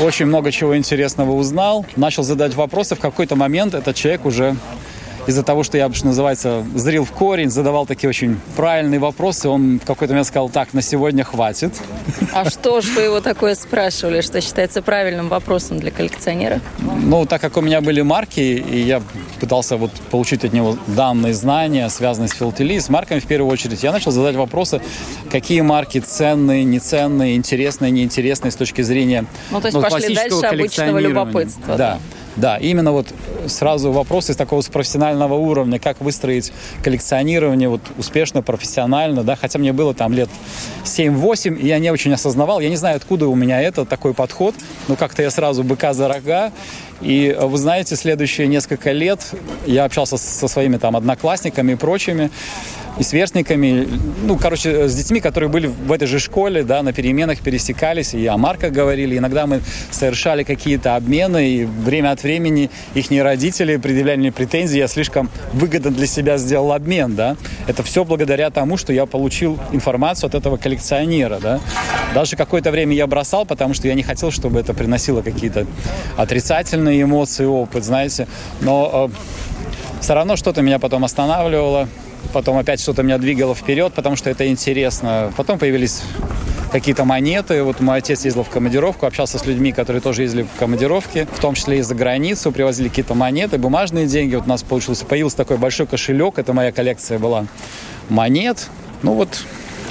Очень 0.01 0.27
много 0.27 0.51
чего 0.51 0.77
интересного 0.77 1.33
узнал, 1.33 1.87
начал 1.97 2.23
задать 2.23 2.55
вопросы. 2.55 2.95
В 2.95 3.01
какой-то 3.01 3.37
момент 3.37 3.75
этот 3.75 3.97
человек 3.97 4.25
уже 4.27 4.57
из-за 5.31 5.43
того, 5.43 5.63
что 5.63 5.79
я, 5.79 5.91
что 5.93 6.07
называется, 6.07 6.65
зрил 6.75 7.05
в 7.05 7.13
корень, 7.13 7.51
задавал 7.51 7.87
такие 7.87 8.11
очень 8.11 8.39
правильные 8.57 9.01
вопросы, 9.01 9.49
он 9.49 9.79
в 9.79 9.87
какой-то 9.87 10.13
момент 10.13 10.27
сказал, 10.27 10.51
так, 10.51 10.75
на 10.75 10.83
сегодня 10.83 11.25
хватит. 11.25 11.73
А 12.35 12.49
что 12.51 12.81
же 12.81 12.93
вы 12.93 13.03
его 13.03 13.21
такое 13.21 13.55
спрашивали, 13.55 14.21
что 14.21 14.41
считается 14.41 14.83
правильным 14.83 15.29
вопросом 15.29 15.79
для 15.79 15.91
коллекционера? 15.91 16.61
Ну, 16.81 17.27
так 17.27 17.41
как 17.41 17.57
у 17.57 17.61
меня 17.61 17.81
были 17.81 18.03
марки, 18.03 18.41
и 18.41 18.81
я 18.81 19.03
пытался 19.41 19.77
вот 19.77 19.93
получить 20.11 20.45
от 20.45 20.53
него 20.53 20.77
данные 20.87 21.33
знания, 21.33 21.89
связанные 21.89 22.29
с 22.29 22.33
филателией, 22.33 22.81
с 22.81 22.89
марками 22.89 23.21
в 23.21 23.27
первую 23.27 23.51
очередь, 23.51 23.83
я 23.83 23.93
начал 23.93 24.11
задать 24.11 24.37
вопросы, 24.37 24.83
какие 25.31 25.61
марки 25.61 25.99
ценные, 25.99 26.65
неценные, 26.65 27.37
интересные, 27.37 27.91
неинтересные 27.91 28.51
с 28.51 28.57
точки 28.57 28.83
зрения 28.83 29.25
Ну, 29.51 29.61
то 29.61 29.69
есть 29.69 29.77
ну, 29.77 29.83
пошли 29.83 30.15
дальше 30.15 30.45
обычного 30.45 30.99
любопытства. 30.99 31.77
Да. 31.77 31.77
да. 31.77 31.99
Да, 32.41 32.57
именно 32.57 32.91
вот 32.93 33.07
сразу 33.49 33.93
вопросы 33.93 34.33
из 34.33 34.37
такого 34.37 34.63
с 34.63 34.69
профессионального 34.69 35.35
уровня, 35.35 35.79
как 35.79 36.01
выстроить 36.01 36.53
коллекционирование 36.83 37.69
вот 37.69 37.83
успешно, 37.99 38.41
профессионально, 38.41 39.23
да, 39.23 39.37
хотя 39.37 39.59
мне 39.59 39.75
было 39.75 39.93
там 39.93 40.15
лет 40.15 40.31
7-8, 40.85 41.59
и 41.59 41.67
я 41.67 41.79
не 41.79 41.91
очень 41.91 42.15
осознавал, 42.15 42.61
я 42.61 42.71
не 42.71 42.77
знаю, 42.77 42.97
откуда 42.97 43.27
у 43.27 43.35
меня 43.35 43.61
это, 43.61 43.85
такой 43.85 44.15
подход, 44.15 44.55
но 44.89 44.97
как-то 44.97 45.23
я 45.23 45.31
сразу 45.31 45.65
быка 45.65 45.93
за 45.93 46.09
рога, 46.09 46.51
и 47.03 47.37
вы 47.39 47.59
знаете, 47.59 47.95
следующие 47.95 48.47
несколько 48.47 48.93
лет 48.93 49.21
я 49.67 49.85
общался 49.85 50.17
со 50.17 50.49
своими 50.49 50.79
там 50.79 50.97
одноклассниками 50.97 51.73
и 51.73 51.75
прочими, 51.75 52.31
и 52.99 53.03
сверстниками, 53.03 53.89
ну, 54.25 54.37
короче, 54.37 54.89
с 54.89 54.95
детьми, 54.95 55.21
которые 55.21 55.49
были 55.49 55.69
в 55.69 55.91
этой 55.93 56.07
же 56.07 56.19
школе, 56.19 56.65
да, 56.65 56.83
на 56.83 56.93
переменах 56.93 57.41
пересекались, 57.41 58.15
и 58.15 58.27
о 58.27 58.37
марках 58.37 58.73
говорили. 58.73 59.17
Иногда 59.17 59.47
мы 59.47 59.61
совершали 59.91 60.43
какие-то 60.43 60.97
обмены, 60.97 61.49
и 61.49 61.65
время 61.65 62.11
от 62.11 62.23
времени 62.23 62.71
их 62.95 63.11
родители 63.11 63.77
предъявляли 63.77 64.19
мне 64.19 64.33
претензии, 64.33 64.79
я 64.79 64.89
слишком 64.89 65.31
выгодно 65.53 65.91
для 65.91 66.07
себя 66.07 66.37
сделал 66.37 66.73
обмен, 66.73 67.15
да. 67.15 67.37
Это 67.67 67.83
все 67.83 68.05
благодаря 68.05 68.51
тому, 68.51 68.77
что 68.77 68.93
я 68.93 69.07
получил 69.07 69.59
информацию 69.73 70.29
от 70.29 70.35
этого 70.35 70.57
коллекционера, 70.57 71.39
да. 71.41 71.61
Даже 72.15 72.37
какое-то 72.37 72.71
время 72.71 72.95
я 72.95 73.07
бросал, 73.07 73.47
потому 73.47 73.75
что 73.75 73.89
я 73.89 73.95
не 73.95 74.03
хотел, 74.03 74.31
чтобы 74.31 74.61
это 74.61 74.75
приносило 74.75 75.23
какие-то 75.23 75.67
отрицательные 76.17 77.03
эмоции, 77.03 77.45
опыт, 77.45 77.85
знаете. 77.85 78.27
Но 78.61 79.11
э, 79.11 80.03
все 80.03 80.15
равно 80.15 80.37
что-то 80.37 80.63
меня 80.63 80.79
потом 80.79 81.05
останавливало 81.05 81.89
потом 82.33 82.59
опять 82.59 82.81
что-то 82.81 83.03
меня 83.03 83.19
двигало 83.19 83.55
вперед, 83.55 83.93
потому 83.95 84.17
что 84.17 84.31
это 84.31 84.47
интересно. 84.47 85.33
Потом 85.37 85.59
появились 85.59 86.03
какие-то 86.71 87.05
монеты. 87.05 87.63
Вот 87.63 87.81
мой 87.81 87.99
отец 87.99 88.25
ездил 88.25 88.45
в 88.45 88.49
командировку, 88.49 89.07
общался 89.07 89.39
с 89.39 89.47
людьми, 89.47 89.73
которые 89.73 90.01
тоже 90.01 90.23
ездили 90.23 90.43
в 90.43 90.59
командировки, 90.59 91.27
в 91.33 91.41
том 91.41 91.55
числе 91.55 91.79
и 91.79 91.83
за 91.83 91.95
границу, 91.95 92.53
привозили 92.53 92.89
какие-то 92.89 93.15
монеты, 93.15 93.59
бумажные 93.59 94.07
деньги. 94.07 94.35
Вот 94.37 94.47
у 94.47 94.49
нас 94.49 94.63
получился, 94.63 95.05
появился 95.05 95.37
такой 95.37 95.59
большой 95.59 95.87
кошелек, 95.87 96.39
это 96.39 96.53
моя 96.53 96.73
коллекция 96.73 97.19
была 97.19 97.47
монет. 98.09 98.69
Ну 99.03 99.15
вот 99.15 99.45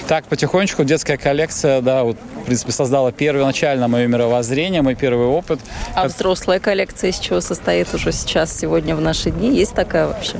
так 0.09 0.25
потихонечку 0.25 0.83
детская 0.83 1.17
коллекция, 1.17 1.81
да, 1.81 2.03
вот, 2.03 2.17
в 2.41 2.45
принципе, 2.45 2.71
создала 2.71 3.11
первоначально 3.11 3.87
мое 3.87 4.07
мировоззрение, 4.07 4.81
мой 4.81 4.95
первый 4.95 5.27
опыт. 5.27 5.59
А 5.93 6.07
взрослая 6.07 6.59
коллекция 6.59 7.11
из 7.11 7.19
чего 7.19 7.41
состоит 7.41 7.93
уже 7.93 8.11
сейчас, 8.11 8.57
сегодня, 8.57 8.95
в 8.95 9.01
наши 9.01 9.29
дни? 9.29 9.55
Есть 9.55 9.75
такая 9.75 10.07
вообще? 10.07 10.37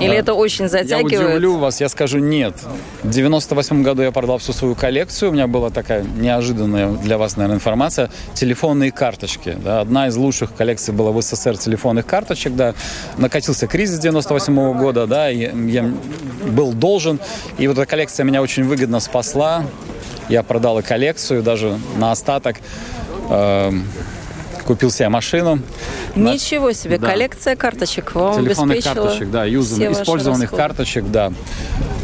Или 0.00 0.10
Да. 0.10 0.14
это 0.16 0.34
очень 0.34 0.64
Я 0.64 0.68
затягивает? 0.68 1.30
удивлю 1.30 1.56
вас, 1.56 1.80
я 1.80 1.88
скажу 1.88 2.18
нет. 2.18 2.54
В 3.02 3.08
98 3.08 3.82
году 3.82 4.02
я 4.02 4.12
продал 4.12 4.36
всю 4.36 4.52
свою 4.52 4.74
коллекцию. 4.74 5.30
У 5.30 5.32
меня 5.32 5.46
была 5.46 5.70
такая 5.70 6.02
неожиданная 6.02 6.88
для 6.88 7.16
вас, 7.16 7.36
наверное, 7.36 7.56
информация. 7.56 8.10
Телефонные 8.34 8.92
карточки. 8.92 9.56
да. 9.64 9.80
Одна 9.80 10.08
из 10.08 10.16
лучших 10.16 10.54
коллекций 10.54 10.92
была 10.92 11.12
в 11.12 11.22
СССР 11.22 11.56
телефонных 11.56 12.04
карточек. 12.04 12.54
Да. 12.54 12.74
Накатился 13.16 13.66
кризис 13.66 13.98
98 13.98 14.76
года, 14.78 15.06
да, 15.06 15.30
и 15.30 15.38
я 15.70 15.90
был 16.46 16.74
должен. 16.74 17.18
И 17.56 17.66
вот 17.66 17.78
эта 17.78 17.86
коллекция 17.86 18.24
меня 18.24 18.42
очень 18.42 18.64
выгодно 18.64 19.00
спасла. 19.06 19.64
Я 20.28 20.42
продал 20.42 20.78
и 20.80 20.82
коллекцию, 20.82 21.42
даже 21.42 21.78
на 21.96 22.10
остаток 22.12 22.56
эм, 23.30 23.86
купил 24.66 24.90
себе 24.90 25.08
машину. 25.08 25.60
Ничего 26.16 26.72
себе, 26.72 26.98
Да. 26.98 27.06
коллекция 27.08 27.56
карточек 27.56 28.14
вам 28.14 28.42
телефонных 28.44 28.82
карточек, 28.82 29.30
да, 29.30 29.46
юзан- 29.46 29.92
использованных 29.92 30.50
карточек, 30.50 31.04
да. 31.10 31.32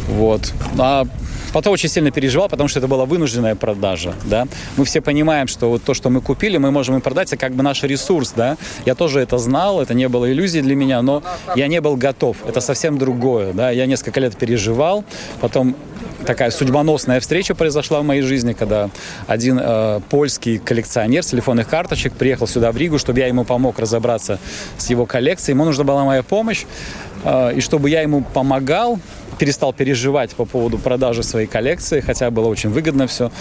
Вот. 0.09 0.52
А 0.78 1.04
потом 1.52 1.73
очень 1.73 1.88
сильно 1.88 2.11
переживал, 2.11 2.49
потому 2.49 2.68
что 2.68 2.78
это 2.78 2.88
была 2.88 3.04
вынужденная 3.04 3.54
продажа, 3.54 4.14
да. 4.25 4.47
Мы 4.76 4.85
все 4.85 5.00
понимаем, 5.00 5.47
что 5.49 5.68
вот 5.68 5.82
то, 5.82 5.94
что 5.94 6.11
мы 6.11 6.21
купили, 6.21 6.56
мы 6.59 6.71
можем 6.71 6.97
и 6.97 7.00
продать, 7.00 7.28
это 7.28 7.37
как 7.37 7.52
бы 7.54 7.62
наш 7.62 7.82
ресурс, 7.82 8.32
да. 8.37 8.56
Я 8.87 8.94
тоже 8.94 9.21
это 9.21 9.38
знал, 9.38 9.80
это 9.80 9.94
не 9.94 10.09
было 10.09 10.30
иллюзией 10.30 10.62
для 10.62 10.76
меня, 10.76 11.02
но 11.02 11.23
я 11.56 11.66
не 11.68 11.80
был 11.80 11.97
готов. 11.97 12.37
Это 12.47 12.61
совсем 12.61 12.99
другое, 12.99 13.52
да. 13.52 13.71
Я 13.71 13.87
несколько 13.87 14.21
лет 14.21 14.37
переживал, 14.37 15.04
потом 15.40 15.76
такая 16.23 16.50
судьбоносная 16.50 17.21
встреча 17.21 17.54
произошла 17.54 18.00
в 18.00 18.04
моей 18.04 18.23
жизни, 18.23 18.52
когда 18.52 18.90
один 19.26 19.59
э, 19.61 20.00
польский 20.09 20.59
коллекционер 20.59 21.25
телефонных 21.25 21.68
карточек 21.68 22.12
приехал 22.12 22.47
сюда 22.47 22.73
в 22.73 22.76
Ригу, 22.76 22.99
чтобы 22.99 23.18
я 23.21 23.26
ему 23.26 23.44
помог 23.44 23.78
разобраться 23.78 24.38
с 24.78 24.88
его 24.90 25.06
коллекцией. 25.06 25.54
Ему 25.54 25.64
нужна 25.64 25.85
была 25.85 26.04
моя 26.04 26.23
помощь, 26.23 26.64
э, 27.25 27.54
и 27.56 27.61
чтобы 27.61 27.90
я 27.90 28.02
ему 28.02 28.23
помогал, 28.23 28.99
перестал 29.42 29.72
переживать 29.72 30.37
по 30.37 30.44
поводу 30.44 30.78
продажи 30.78 31.25
своей 31.25 31.49
коллекции, 31.49 31.99
хотя 31.99 32.30
было 32.30 32.46
очень 32.46 32.70
выгодно 32.70 33.08
все. 33.08 33.32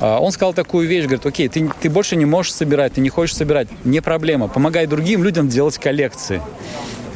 Э, 0.00 0.16
Он 0.18 0.32
сказал 0.32 0.54
такую 0.54 0.88
вещь, 0.88 1.04
говорит, 1.04 1.26
окей, 1.26 1.48
ты, 1.48 1.70
ты 1.82 1.90
больше 1.90 2.16
не 2.16 2.24
можешь 2.24 2.54
собирать, 2.54 2.94
ты 2.94 3.02
не 3.02 3.10
хочешь 3.10 3.36
собирать, 3.36 3.68
не 3.84 4.00
проблема, 4.00 4.48
помогай 4.48 4.86
другим 4.86 5.22
людям 5.22 5.50
делать 5.50 5.76
коллекции. 5.76 6.40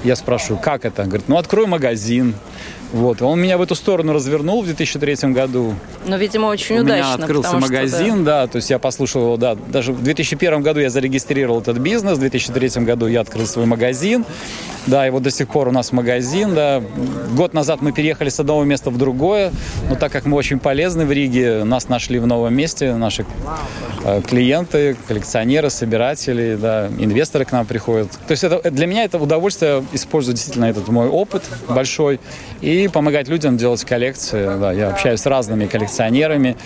Я 0.04 0.14
спрашиваю, 0.14 0.60
как 0.62 0.84
это? 0.84 1.04
Говорит, 1.04 1.26
ну 1.26 1.38
открой 1.38 1.66
магазин. 1.66 2.34
Вот. 2.94 3.22
Он 3.22 3.40
меня 3.40 3.58
в 3.58 3.62
эту 3.62 3.74
сторону 3.74 4.12
развернул 4.12 4.62
в 4.62 4.66
2003 4.66 5.32
году. 5.32 5.74
Ну, 6.06 6.16
видимо, 6.16 6.46
очень 6.46 6.78
У 6.78 6.82
удачно. 6.82 6.94
меня 6.94 7.14
открылся 7.14 7.48
потому 7.48 7.66
что, 7.66 7.72
магазин, 7.72 8.24
да. 8.24 8.46
то 8.46 8.56
есть 8.56 8.70
я 8.70 8.78
послушал 8.78 9.22
его, 9.22 9.36
да. 9.36 9.56
Даже 9.56 9.92
в 9.92 10.00
2001 10.00 10.62
году 10.62 10.78
я 10.78 10.90
зарегистрировал 10.90 11.60
этот 11.60 11.78
бизнес, 11.78 12.18
в 12.18 12.20
2003 12.20 12.84
году 12.84 13.08
я 13.08 13.22
открыл 13.22 13.46
свой 13.46 13.66
магазин. 13.66 14.24
Да, 14.86 15.08
и 15.08 15.10
вот 15.10 15.24
до 15.24 15.32
сих 15.32 15.48
пор 15.48 15.68
у 15.68 15.70
нас 15.72 15.90
магазин, 15.90 16.54
да. 16.54 16.82
Год 17.32 17.52
назад 17.52 17.82
мы 17.82 17.90
переехали 17.90 18.28
с 18.28 18.38
одного 18.38 18.62
места 18.62 18.90
в 18.90 18.96
другое, 18.96 19.50
но 19.88 19.96
так 19.96 20.12
как 20.12 20.24
мы 20.24 20.36
очень 20.36 20.60
полезны 20.60 21.04
в 21.04 21.10
Риге, 21.10 21.64
нас 21.64 21.88
нашли 21.88 22.20
в 22.20 22.28
новом 22.28 22.54
месте, 22.54 22.94
наши 22.94 23.26
э, 24.04 24.22
клиенты, 24.22 24.96
коллекционеры, 25.08 25.68
собиратели, 25.68 26.54
да, 26.54 26.88
инвесторы 26.96 27.44
к 27.44 27.50
нам 27.50 27.66
приходят. 27.66 28.12
То 28.28 28.30
есть 28.30 28.44
это, 28.44 28.70
для 28.70 28.86
меня 28.86 29.02
это 29.02 29.18
удовольствие 29.18 29.84
использовать 29.92 30.36
действительно 30.36 30.66
этот 30.66 30.86
мой 30.86 31.08
опыт 31.08 31.42
большой 31.68 32.20
и 32.60 32.83
помогать 32.88 33.28
людям 33.28 33.56
делать 33.56 33.84
коллекции. 33.84 34.58
Да, 34.58 34.72
я 34.72 34.90
общаюсь 34.90 35.20
с 35.20 35.26
разными 35.26 35.66
коллекционерами, 35.66 36.56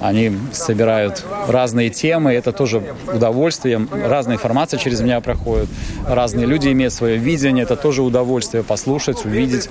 они 0.00 0.32
собирают 0.52 1.24
разные 1.48 1.90
темы, 1.90 2.32
это 2.32 2.52
тоже 2.52 2.82
удовольствие, 3.12 3.86
разная 4.06 4.36
информация 4.36 4.78
через 4.78 5.00
меня 5.00 5.20
проходит, 5.20 5.68
разные 6.06 6.46
люди 6.46 6.68
имеют 6.68 6.92
свое 6.92 7.16
видение, 7.16 7.64
это 7.64 7.76
тоже 7.76 8.02
удовольствие 8.02 8.62
послушать, 8.62 9.24
увидеть, 9.24 9.68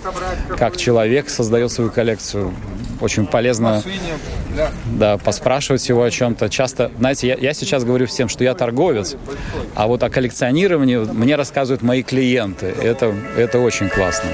как 0.57 0.77
человек 0.77 1.29
создает 1.29 1.71
свою 1.71 1.91
коллекцию. 1.91 2.53
Очень 3.01 3.25
полезно 3.25 3.83
да, 4.97 5.17
поспрашивать 5.17 5.87
его 5.89 6.03
о 6.03 6.09
чем-то. 6.09 6.49
Часто, 6.49 6.91
знаете, 6.97 7.27
я, 7.27 7.35
я 7.35 7.53
сейчас 7.53 7.83
говорю 7.83 8.07
всем, 8.07 8.29
что 8.29 8.43
я 8.43 8.53
торговец, 8.53 9.15
а 9.75 9.87
вот 9.87 10.03
о 10.03 10.09
коллекционировании 10.09 10.97
мне 10.97 11.35
рассказывают 11.35 11.81
мои 11.81 12.01
клиенты. 12.03 12.67
Это, 12.67 13.13
это 13.35 13.59
очень 13.59 13.89
классно. 13.89 14.29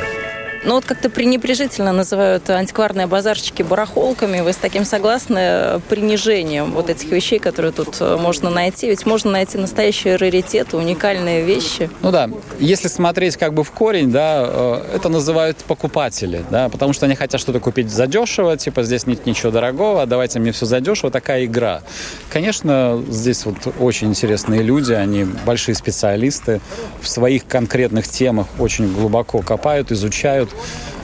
Ну 0.64 0.74
вот 0.74 0.86
как-то 0.86 1.10
пренебрежительно 1.10 1.94
называют 1.94 2.50
антикварные 2.50 3.08
базарчики 3.08 3.64
барахолками. 3.64 4.42
Вы 4.42 4.52
с 4.52 4.58
таким 4.58 4.84
согласны 4.84 5.80
принижением 5.88 6.72
вот 6.72 6.90
этих 6.90 7.10
вещей, 7.12 7.40
которые 7.40 7.72
тут 7.72 7.98
э, 8.02 8.18
можно 8.18 8.50
найти? 8.50 8.88
Ведь 8.88 9.06
можно 9.06 9.32
найти 9.32 9.58
настоящие 9.58 10.18
раритеты, 10.18 10.76
уникальные 10.76 11.44
вещи. 11.44 11.90
Ну 12.02 12.12
да, 12.12 12.30
если 12.60 12.90
смотреть 12.90 13.38
как 13.38 13.54
бы 13.54 13.64
в 13.64 13.72
корень, 13.72 14.12
да, 14.12 14.46
э, 14.46 14.96
это 14.96 15.08
называют 15.08 15.58
покупатели, 15.58 16.44
да, 16.50 16.68
потому 16.68 16.92
что 16.92 17.06
они 17.06 17.16
хотят 17.16 17.40
что-то 17.40 17.60
купить 17.60 17.90
задешево, 17.90 18.58
типа 18.58 18.84
здесь 18.84 19.08
нет 19.08 19.26
ничего 19.26 19.52
дорогого, 19.52 20.06
давайте 20.06 20.40
мне 20.40 20.52
все 20.52 20.66
задешево, 20.66 21.10
такая 21.10 21.46
игра. 21.46 21.82
Конечно, 22.30 23.02
здесь 23.08 23.46
вот 23.46 23.56
очень 23.80 24.10
интересные 24.10 24.62
люди, 24.62 24.92
они 24.92 25.26
большие 25.46 25.76
специалисты, 25.76 26.60
в 27.02 27.08
своих 27.08 27.46
конкретных 27.46 28.08
темах 28.08 28.48
очень 28.60 28.94
глубоко 28.94 29.40
копают, 29.40 29.92
изучают. 29.92 30.49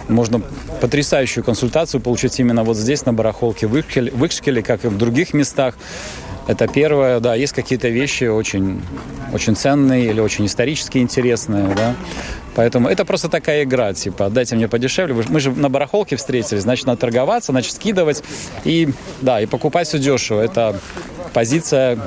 Можно 0.07 0.41
потрясающую 0.81 1.43
консультацию 1.43 2.01
получить 2.01 2.39
именно 2.39 2.63
вот 2.63 2.77
здесь, 2.77 3.05
на 3.05 3.13
барахолке 3.13 3.67
в 3.67 3.79
Икшкеле, 3.79 4.61
как 4.61 4.85
и 4.85 4.87
в 4.87 4.97
других 4.97 5.33
местах. 5.33 5.75
Это 6.47 6.67
первое, 6.67 7.19
да, 7.19 7.33
есть 7.33 7.53
какие-то 7.53 7.89
вещи 7.89 8.25
очень, 8.25 8.83
очень 9.33 9.55
ценные 9.55 10.05
или 10.05 10.19
очень 10.19 10.45
исторически 10.45 10.99
интересные, 10.99 11.73
да. 11.75 11.95
Поэтому 12.53 12.87
это 12.87 13.03
просто 13.03 13.29
такая 13.29 13.63
игра, 13.63 13.93
типа, 13.93 14.29
дайте 14.29 14.55
мне 14.55 14.67
подешевле. 14.67 15.15
Мы 15.27 15.39
же 15.39 15.51
на 15.51 15.69
барахолке 15.69 16.15
встретились, 16.15 16.61
значит, 16.61 16.85
надо 16.85 17.01
торговаться, 17.01 17.51
значит, 17.51 17.73
скидывать 17.73 18.23
и, 18.63 18.89
да, 19.21 19.41
и 19.41 19.47
покупать 19.47 19.87
все 19.87 19.97
дешево. 19.97 20.39
Это 20.39 20.79
позиция 21.35 21.99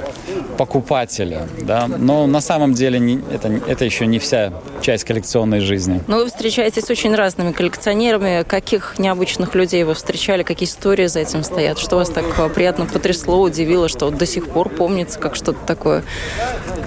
покупателя, 0.57 1.47
да. 1.61 1.87
Но 1.87 2.27
на 2.27 2.41
самом 2.41 2.73
деле 2.73 2.99
не- 2.99 3.21
это, 3.31 3.49
это 3.69 3.85
еще 3.85 4.07
не 4.07 4.19
вся 4.19 4.53
часть 4.81 5.05
коллекционной 5.05 5.61
жизни. 5.61 6.01
Но 6.09 6.17
вы 6.17 6.27
встречаетесь 6.29 6.85
с 6.87 6.91
очень 6.91 7.15
разными 7.15 7.53
коллекционерами. 7.53 8.43
Каких 8.43 8.99
необычных 8.99 9.55
людей 9.55 9.85
вы 9.85 9.93
встречали? 9.95 10.43
Какие 10.43 10.67
истории 10.67 11.07
за 11.09 11.21
этим 11.21 11.45
стоят? 11.45 11.79
Что 11.79 11.97
вас 11.97 12.09
так 12.09 12.25
э, 12.39 12.49
приятно 12.49 12.87
потрясло, 12.87 13.41
удивило, 13.43 13.89
что 13.89 14.11
до 14.11 14.25
сих 14.25 14.49
пор 14.49 14.71
помнится 14.71 15.19
как 15.19 15.37
что-то 15.37 15.59
такое 15.67 16.03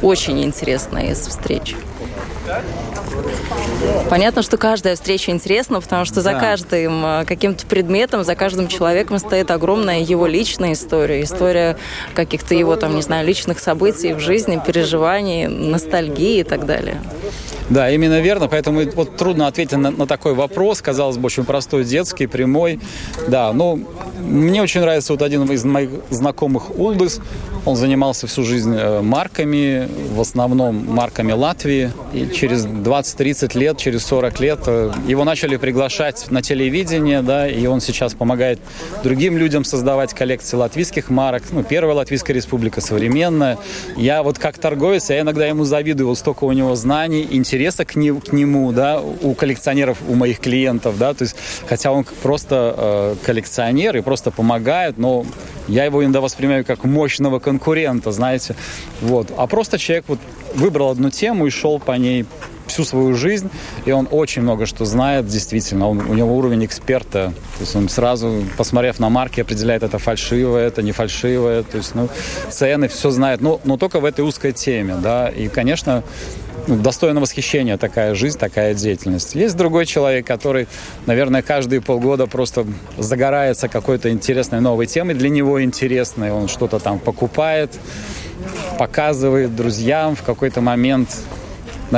очень 0.01 0.43
интересное 0.43 1.11
из 1.11 1.19
встреч? 1.27 1.75
Понятно, 4.09 4.41
что 4.41 4.57
каждая 4.57 4.95
встреча 4.95 5.31
интересна, 5.31 5.81
потому 5.81 6.05
что 6.05 6.21
за 6.21 6.31
Да. 6.31 6.39
каждым 6.39 7.05
э, 7.05 7.25
каким-то 7.25 7.65
предметом, 7.65 8.23
за 8.23 8.35
каждым 8.35 8.67
человеком 8.67 9.19
стоит 9.19 9.51
огромная 9.51 9.99
его 9.99 10.27
личная 10.27 10.73
история. 10.73 11.23
История 11.23 11.77
каких-то 12.13 12.53
его, 12.53 12.75
там, 12.75 12.95
не 12.95 13.01
знаю, 13.01 13.25
личных 13.25 13.59
событий 13.59 14.13
в 14.13 14.19
жизни, 14.19 14.61
переживаний, 14.65 15.47
ностальгии 15.47 16.39
и 16.39 16.43
так 16.43 16.65
далее. 16.65 17.01
Да, 17.69 17.89
именно 17.89 18.19
верно. 18.19 18.47
Поэтому 18.47 18.81
вот 18.95 19.15
трудно 19.15 19.47
ответить 19.47 19.77
на, 19.77 19.91
на 19.91 20.07
такой 20.07 20.33
вопрос, 20.33 20.81
казалось 20.81 21.17
бы, 21.17 21.27
очень 21.27 21.45
простой, 21.45 21.85
детский, 21.85 22.27
прямой. 22.27 22.79
Да, 23.27 23.53
ну, 23.53 23.87
мне 24.19 24.61
очень 24.61 24.81
нравится 24.81 25.13
вот 25.13 25.21
один 25.21 25.49
из 25.51 25.63
моих 25.63 25.89
знакомых 26.09 26.77
Улдыс. 26.77 27.19
Он 27.63 27.75
занимался 27.75 28.25
всю 28.25 28.43
жизнь 28.43 28.75
э, 28.75 29.01
марками, 29.01 29.87
в 30.13 30.19
основном 30.19 30.85
марками 30.87 31.31
Латвии. 31.31 31.91
И 32.11 32.27
через 32.33 32.65
20-30 32.65 33.57
лет, 33.57 33.77
через 33.77 34.03
40 34.05 34.39
лет 34.39 34.59
э, 34.65 34.91
его 35.07 35.23
начали 35.23 35.57
приглашать 35.57 36.31
на 36.31 36.41
телевидение, 36.41 37.21
да, 37.21 37.47
и 37.47 37.65
он 37.67 37.79
сейчас 37.79 38.15
помогает 38.15 38.59
другим 39.03 39.37
людям 39.37 39.63
создавать 39.63 40.13
коллекции 40.13 40.57
латвийских 40.57 41.09
марок. 41.09 41.43
Ну, 41.51 41.63
первая 41.63 41.95
Латвийская 41.95 42.35
республика 42.35 42.81
современная. 42.81 43.59
Я 43.95 44.23
вот 44.23 44.39
как 44.39 44.57
торговец, 44.57 45.09
я 45.09 45.21
иногда 45.21 45.45
ему 45.45 45.63
завидую, 45.63 46.07
вот 46.07 46.17
столько 46.17 46.45
у 46.45 46.51
него 46.51 46.75
знаний, 46.75 47.20
интереса 47.29 47.85
к, 47.85 47.95
не- 47.95 48.19
к 48.19 48.31
нему, 48.33 48.71
да, 48.71 49.01
у 49.01 49.33
коллекционеров, 49.33 49.97
у 50.07 50.15
моих 50.15 50.39
клиентов, 50.39 50.97
да, 50.97 51.13
то 51.13 51.23
есть, 51.23 51.35
хотя 51.67 51.91
он 51.91 52.05
просто 52.21 52.75
э, 52.77 53.15
коллекционер 53.25 53.97
и 53.97 54.01
просто 54.01 54.31
помогает, 54.31 54.97
но 54.97 55.25
я 55.67 55.85
его 55.85 56.03
иногда 56.03 56.21
воспринимаю 56.21 56.65
как 56.65 56.83
мощного 56.83 57.39
конкурента, 57.39 58.11
знаете, 58.11 58.55
вот. 59.01 59.31
А 59.37 59.47
просто 59.47 59.77
человек 59.77 60.05
вот 60.07 60.19
выбрал 60.55 60.89
одну 60.89 61.09
тему 61.09 61.47
и 61.47 61.49
шел 61.49 61.79
по 61.79 61.93
ней 61.93 62.25
всю 62.71 62.85
свою 62.85 63.13
жизнь, 63.15 63.49
и 63.85 63.91
он 63.91 64.07
очень 64.09 64.41
много 64.41 64.65
что 64.65 64.85
знает, 64.85 65.27
действительно, 65.27 65.89
он, 65.89 65.99
у 65.99 66.13
него 66.13 66.37
уровень 66.37 66.65
эксперта, 66.65 67.33
то 67.57 67.61
есть 67.61 67.75
он 67.75 67.89
сразу, 67.89 68.43
посмотрев 68.57 68.99
на 68.99 69.09
марки, 69.09 69.41
определяет, 69.41 69.83
это 69.83 69.97
фальшивое, 69.97 70.67
это 70.67 70.81
не 70.81 70.93
фальшивое, 70.93 71.63
то 71.63 71.77
есть, 71.77 71.95
ну, 71.95 72.09
цены, 72.49 72.87
все 72.87 73.11
знает, 73.11 73.41
но, 73.41 73.59
но 73.65 73.77
только 73.77 73.99
в 73.99 74.05
этой 74.05 74.21
узкой 74.21 74.53
теме, 74.53 74.95
да, 74.95 75.27
и, 75.27 75.49
конечно, 75.49 76.03
ну, 76.67 76.75
достойно 76.77 77.21
восхищения 77.21 77.77
такая 77.77 78.15
жизнь, 78.15 78.37
такая 78.37 78.73
деятельность. 78.73 79.35
Есть 79.35 79.55
другой 79.57 79.85
человек, 79.85 80.25
который, 80.25 80.67
наверное, 81.05 81.41
каждые 81.41 81.81
полгода 81.81 82.27
просто 82.27 82.65
загорается 82.97 83.67
какой-то 83.67 84.09
интересной 84.11 84.61
новой 84.61 84.85
темой, 84.85 85.15
для 85.15 85.29
него 85.29 85.63
интересной, 85.63 86.31
он 86.31 86.47
что-то 86.47 86.79
там 86.79 86.99
покупает, 86.99 87.71
показывает 88.77 89.55
друзьям 89.55 90.15
в 90.15 90.23
какой-то 90.23 90.61
момент 90.61 91.09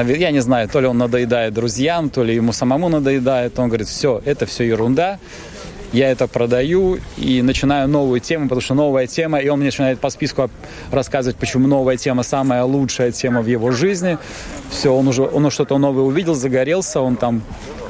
я 0.01 0.31
не 0.31 0.39
знаю, 0.39 0.67
то 0.67 0.79
ли 0.79 0.87
он 0.87 0.97
надоедает 0.97 1.53
друзьям, 1.53 2.09
то 2.09 2.23
ли 2.23 2.33
ему 2.33 2.51
самому 2.51 2.89
надоедает. 2.89 3.59
Он 3.59 3.67
говорит, 3.67 3.87
все, 3.87 4.21
это 4.25 4.47
все 4.47 4.63
ерунда, 4.63 5.19
я 5.93 6.09
это 6.11 6.27
продаю 6.27 6.97
и 7.17 7.41
начинаю 7.41 7.87
новую 7.87 8.19
тему, 8.19 8.45
потому 8.45 8.61
что 8.61 8.73
новая 8.73 9.07
тема, 9.07 9.37
и 9.39 9.47
он 9.47 9.59
мне 9.59 9.67
начинает 9.67 9.99
по 9.99 10.09
списку 10.09 10.49
рассказывать, 10.91 11.37
почему 11.37 11.67
новая 11.67 11.97
тема 11.97 12.23
самая 12.23 12.63
лучшая 12.63 13.11
тема 13.11 13.41
в 13.41 13.47
его 13.47 13.71
жизни. 13.71 14.17
Все, 14.71 14.93
он 14.93 15.07
уже 15.07 15.23
он 15.23 15.49
что-то 15.51 15.77
новое 15.77 16.03
увидел, 16.03 16.33
загорелся, 16.33 16.99
он 16.99 17.15
там 17.15 17.43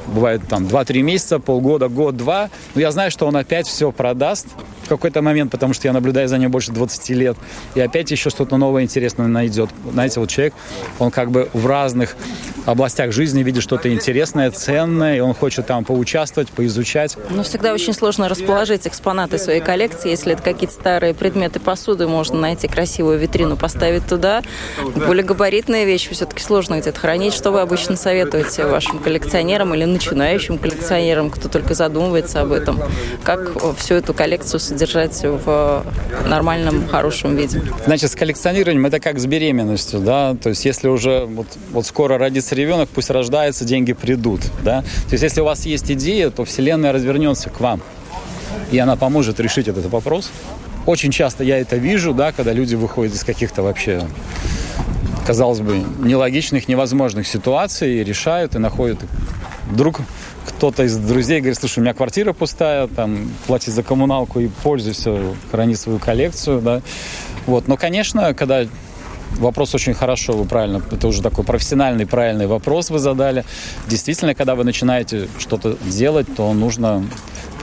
бывает 0.06 0.42
там 0.48 0.66
2-3 0.66 1.02
месяца, 1.02 1.38
полгода, 1.38 1.88
год-два. 1.88 2.50
Но 2.74 2.80
я 2.80 2.90
знаю, 2.90 3.10
что 3.10 3.26
он 3.26 3.36
опять 3.36 3.66
все 3.66 3.90
продаст 3.90 4.48
в 4.84 4.88
какой-то 4.88 5.22
момент, 5.22 5.50
потому 5.50 5.74
что 5.74 5.88
я 5.88 5.92
наблюдаю 5.92 6.28
за 6.28 6.38
ним 6.38 6.50
больше 6.50 6.72
20 6.72 7.10
лет, 7.10 7.36
и 7.74 7.80
опять 7.80 8.10
еще 8.10 8.30
что-то 8.30 8.56
новое 8.56 8.82
интересное 8.82 9.26
найдет. 9.26 9.70
Знаете, 9.90 10.20
вот 10.20 10.28
человек, 10.28 10.54
он 10.98 11.10
как 11.10 11.30
бы 11.30 11.48
в 11.52 11.66
разных 11.66 12.16
областях 12.66 13.12
жизни 13.12 13.42
видит 13.42 13.62
что-то 13.62 13.92
интересное, 13.92 14.50
ценное, 14.50 15.16
и 15.16 15.20
он 15.20 15.34
хочет 15.34 15.66
там 15.66 15.84
поучаствовать, 15.84 16.48
поизучать. 16.50 17.16
Но 17.30 17.42
всегда 17.42 17.72
очень 17.72 17.92
сложно 17.92 18.28
расположить 18.28 18.86
экспонаты 18.86 19.38
своей 19.38 19.60
коллекции. 19.60 20.10
Если 20.10 20.32
это 20.32 20.42
какие-то 20.42 20.74
старые 20.74 21.14
предметы 21.14 21.60
посуды, 21.60 22.06
можно 22.06 22.38
найти 22.38 22.68
красивую 22.68 23.18
витрину, 23.18 23.56
поставить 23.56 24.06
туда. 24.06 24.42
Более 24.94 25.24
габаритные 25.24 25.84
вещи 25.84 26.12
все-таки 26.12 26.42
сложно 26.42 26.80
где-то 26.80 26.98
хранить. 26.98 27.34
Что 27.34 27.50
вы 27.50 27.60
обычно 27.60 27.96
советуете 27.96 28.66
вашим 28.66 28.98
коллекционерам 28.98 29.74
или 29.74 29.84
начинающим 29.84 30.58
коллекционерам, 30.58 31.30
кто 31.30 31.48
только 31.48 31.74
задумывается 31.74 32.40
об 32.40 32.52
этом? 32.52 32.80
Как 33.22 33.52
всю 33.76 33.94
эту 33.94 34.14
коллекцию 34.14 34.60
содержать 34.74 35.22
в 35.22 35.84
нормальном, 36.26 36.88
хорошем 36.88 37.36
виде? 37.36 37.62
Значит, 37.86 38.10
с 38.10 38.16
коллекционированием 38.16 38.84
это 38.86 38.98
как 38.98 39.20
с 39.20 39.26
беременностью, 39.26 40.00
да, 40.00 40.34
то 40.34 40.48
есть 40.48 40.64
если 40.64 40.88
уже 40.88 41.26
вот, 41.26 41.46
вот 41.70 41.86
скоро 41.86 42.18
родится 42.18 42.56
ребенок, 42.56 42.88
пусть 42.92 43.10
рождается, 43.10 43.64
деньги 43.64 43.92
придут, 43.92 44.40
да. 44.64 44.82
То 44.82 45.12
есть 45.12 45.22
если 45.22 45.40
у 45.40 45.44
вас 45.44 45.64
есть 45.64 45.90
идея, 45.92 46.30
то 46.30 46.44
Вселенная 46.44 46.92
развернется 46.92 47.50
к 47.50 47.60
вам, 47.60 47.80
и 48.72 48.78
она 48.78 48.96
поможет 48.96 49.38
решить 49.38 49.68
этот 49.68 49.86
вопрос. 49.86 50.30
Очень 50.86 51.12
часто 51.12 51.44
я 51.44 51.58
это 51.58 51.76
вижу, 51.76 52.12
да, 52.12 52.32
когда 52.32 52.52
люди 52.52 52.74
выходят 52.74 53.14
из 53.14 53.22
каких-то 53.22 53.62
вообще 53.62 54.02
казалось 55.24 55.60
бы, 55.60 55.82
нелогичных, 56.00 56.68
невозможных 56.68 57.26
ситуаций, 57.26 58.00
и 58.00 58.04
решают 58.04 58.56
и 58.56 58.58
находят. 58.58 58.98
Вдруг 59.70 60.00
кто-то 60.56 60.84
из 60.84 60.96
друзей 60.96 61.40
говорит, 61.40 61.58
слушай, 61.58 61.80
у 61.80 61.82
меня 61.82 61.94
квартира 61.94 62.32
пустая, 62.32 62.86
там, 62.86 63.30
плати 63.46 63.70
за 63.70 63.82
коммуналку 63.82 64.40
и 64.40 64.48
пользуйся, 64.62 65.18
храни 65.50 65.74
свою 65.74 65.98
коллекцию, 65.98 66.60
да. 66.60 66.82
Вот, 67.46 67.68
но, 67.68 67.76
конечно, 67.76 68.34
когда 68.34 68.64
Вопрос 69.38 69.74
очень 69.74 69.94
хорошо, 69.94 70.34
вы 70.34 70.44
правильно, 70.44 70.80
это 70.92 71.08
уже 71.08 71.20
такой 71.20 71.44
профессиональный, 71.44 72.06
правильный 72.06 72.46
вопрос 72.46 72.90
вы 72.90 73.00
задали. 73.00 73.44
Действительно, 73.88 74.34
когда 74.34 74.54
вы 74.54 74.62
начинаете 74.62 75.28
что-то 75.38 75.76
делать, 75.86 76.26
то 76.36 76.52
нужно 76.52 77.04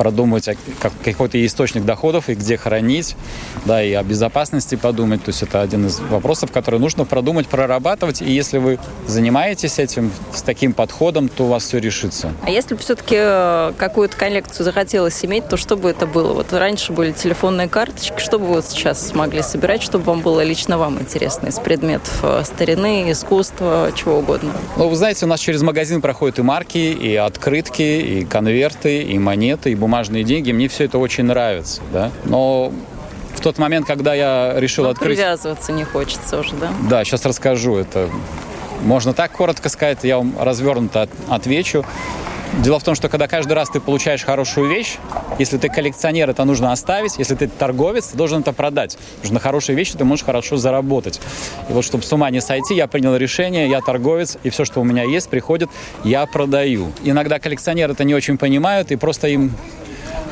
продумать 0.02 0.50
как, 0.80 0.92
какой-то 1.06 1.46
источник 1.46 1.86
доходов 1.86 2.28
и 2.28 2.34
где 2.34 2.58
хранить, 2.58 3.16
да, 3.66 3.84
и 3.84 3.94
о 3.94 4.02
безопасности 4.02 4.74
подумать. 4.74 5.24
То 5.24 5.30
есть 5.30 5.44
это 5.44 5.62
один 5.62 5.86
из 5.86 6.00
вопросов, 6.00 6.52
который 6.52 6.80
нужно 6.80 7.06
продумать, 7.06 7.46
прорабатывать. 7.46 8.20
И 8.24 8.32
если 8.32 8.58
вы 8.58 8.80
занимаетесь 9.06 9.78
этим 9.78 10.12
с 10.34 10.42
таким 10.42 10.74
подходом, 10.74 11.30
то 11.30 11.44
у 11.44 11.48
вас 11.50 11.66
все 11.66 11.78
решится. 11.78 12.34
А 12.42 12.50
если 12.50 12.74
бы 12.74 12.82
все-таки 12.82 13.78
какую-то 13.78 14.18
коллекцию 14.18 14.66
захотелось 14.66 15.24
иметь, 15.24 15.48
то 15.48 15.56
что 15.56 15.78
бы 15.78 15.92
это 15.92 16.08
было? 16.08 16.34
Вот 16.34 16.52
раньше 16.52 16.94
были 16.94 17.12
телефонные 17.12 17.70
карточки, 17.70 18.20
что 18.20 18.40
бы 18.40 18.48
вы 18.48 18.64
сейчас 18.64 19.10
смогли 19.10 19.44
собирать, 19.44 19.84
чтобы 19.84 20.06
вам 20.06 20.22
было 20.22 20.42
лично 20.42 20.80
вам 20.80 21.00
интересно 21.00 21.50
из 21.50 21.60
предметов 21.60 22.26
старины, 22.44 23.12
искусства, 23.12 23.92
чего 23.96 24.18
угодно? 24.18 24.52
Ну, 24.78 24.88
вы 24.88 24.96
знаете, 24.96 25.26
у 25.26 25.28
нас 25.28 25.40
через 25.40 25.62
магазин 25.62 26.02
проходят 26.02 26.40
и 26.40 26.42
марки, 26.42 26.80
и 26.80 27.16
открытки, 27.16 27.84
и 27.84 28.26
конверты, 28.26 29.04
и 29.04 29.20
монеты, 29.20 29.72
и 29.72 29.76
бумажные 29.92 30.24
деньги. 30.24 30.54
Мне 30.54 30.70
все 30.70 30.86
это 30.86 30.98
очень 31.00 31.26
нравится, 31.26 31.82
да. 31.92 32.12
Но 32.24 32.72
в 33.36 33.42
тот 33.42 33.58
момент, 33.58 33.86
когда 33.86 34.14
я 34.14 34.54
решил 34.56 34.86
Но 34.86 34.92
открыть... 34.92 35.18
привязываться 35.18 35.74
не 35.74 35.84
хочется 35.84 36.40
уже, 36.40 36.56
да? 36.56 36.70
Да, 36.90 37.04
сейчас 37.04 37.26
расскажу. 37.26 37.76
Это 37.76 38.10
можно 38.84 39.12
так 39.12 39.34
коротко 39.34 39.68
сказать, 39.68 40.00
я 40.04 40.18
вам 40.18 40.34
развернуто 40.40 41.10
отвечу. 41.28 41.84
Дело 42.64 42.80
в 42.80 42.84
том, 42.84 42.96
что 42.96 43.08
когда 43.08 43.28
каждый 43.28 43.54
раз 43.54 43.70
ты 43.70 43.80
получаешь 43.80 44.24
хорошую 44.24 44.70
вещь, 44.70 44.98
если 45.40 45.58
ты 45.58 45.70
коллекционер, 45.70 46.30
это 46.30 46.44
нужно 46.44 46.74
оставить. 46.74 47.18
Если 47.18 47.34
ты 47.36 47.48
торговец, 47.48 48.08
ты 48.08 48.18
должен 48.18 48.42
это 48.42 48.52
продать. 48.52 48.98
Потому 48.98 49.26
что 49.26 49.34
на 49.34 49.40
хорошие 49.40 49.76
вещи 49.76 49.98
ты 49.98 50.04
можешь 50.04 50.26
хорошо 50.26 50.58
заработать. 50.58 51.22
И 51.70 51.74
вот, 51.74 51.86
чтобы 51.86 52.04
с 52.04 52.12
ума 52.12 52.30
не 52.30 52.42
сойти, 52.42 52.76
я 52.76 52.88
принял 52.88 53.16
решение, 53.16 53.70
я 53.70 53.80
торговец, 53.80 54.38
и 54.44 54.50
все, 54.50 54.66
что 54.66 54.82
у 54.82 54.84
меня 54.84 55.04
есть, 55.04 55.30
приходит, 55.30 55.70
я 56.04 56.26
продаю. 56.26 56.92
Иногда 57.04 57.40
коллекционеры 57.40 57.94
это 57.94 58.04
не 58.04 58.14
очень 58.14 58.38
понимают, 58.38 58.92
и 58.92 58.98
просто 58.98 59.28
им, 59.30 59.54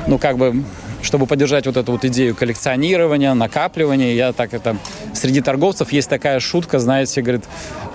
ну, 0.09 0.17
как 0.17 0.37
бы, 0.37 0.63
чтобы 1.03 1.27
поддержать 1.27 1.67
вот 1.67 1.77
эту 1.77 1.91
вот 1.91 2.03
идею 2.03 2.35
коллекционирования, 2.35 3.33
накапливания, 3.35 4.13
я 4.13 4.33
так 4.33 4.53
это... 4.53 4.75
Среди 5.13 5.39
торговцев 5.39 5.91
есть 5.91 6.09
такая 6.09 6.39
шутка, 6.39 6.79
знаете, 6.79 7.21
говорит, 7.21 7.45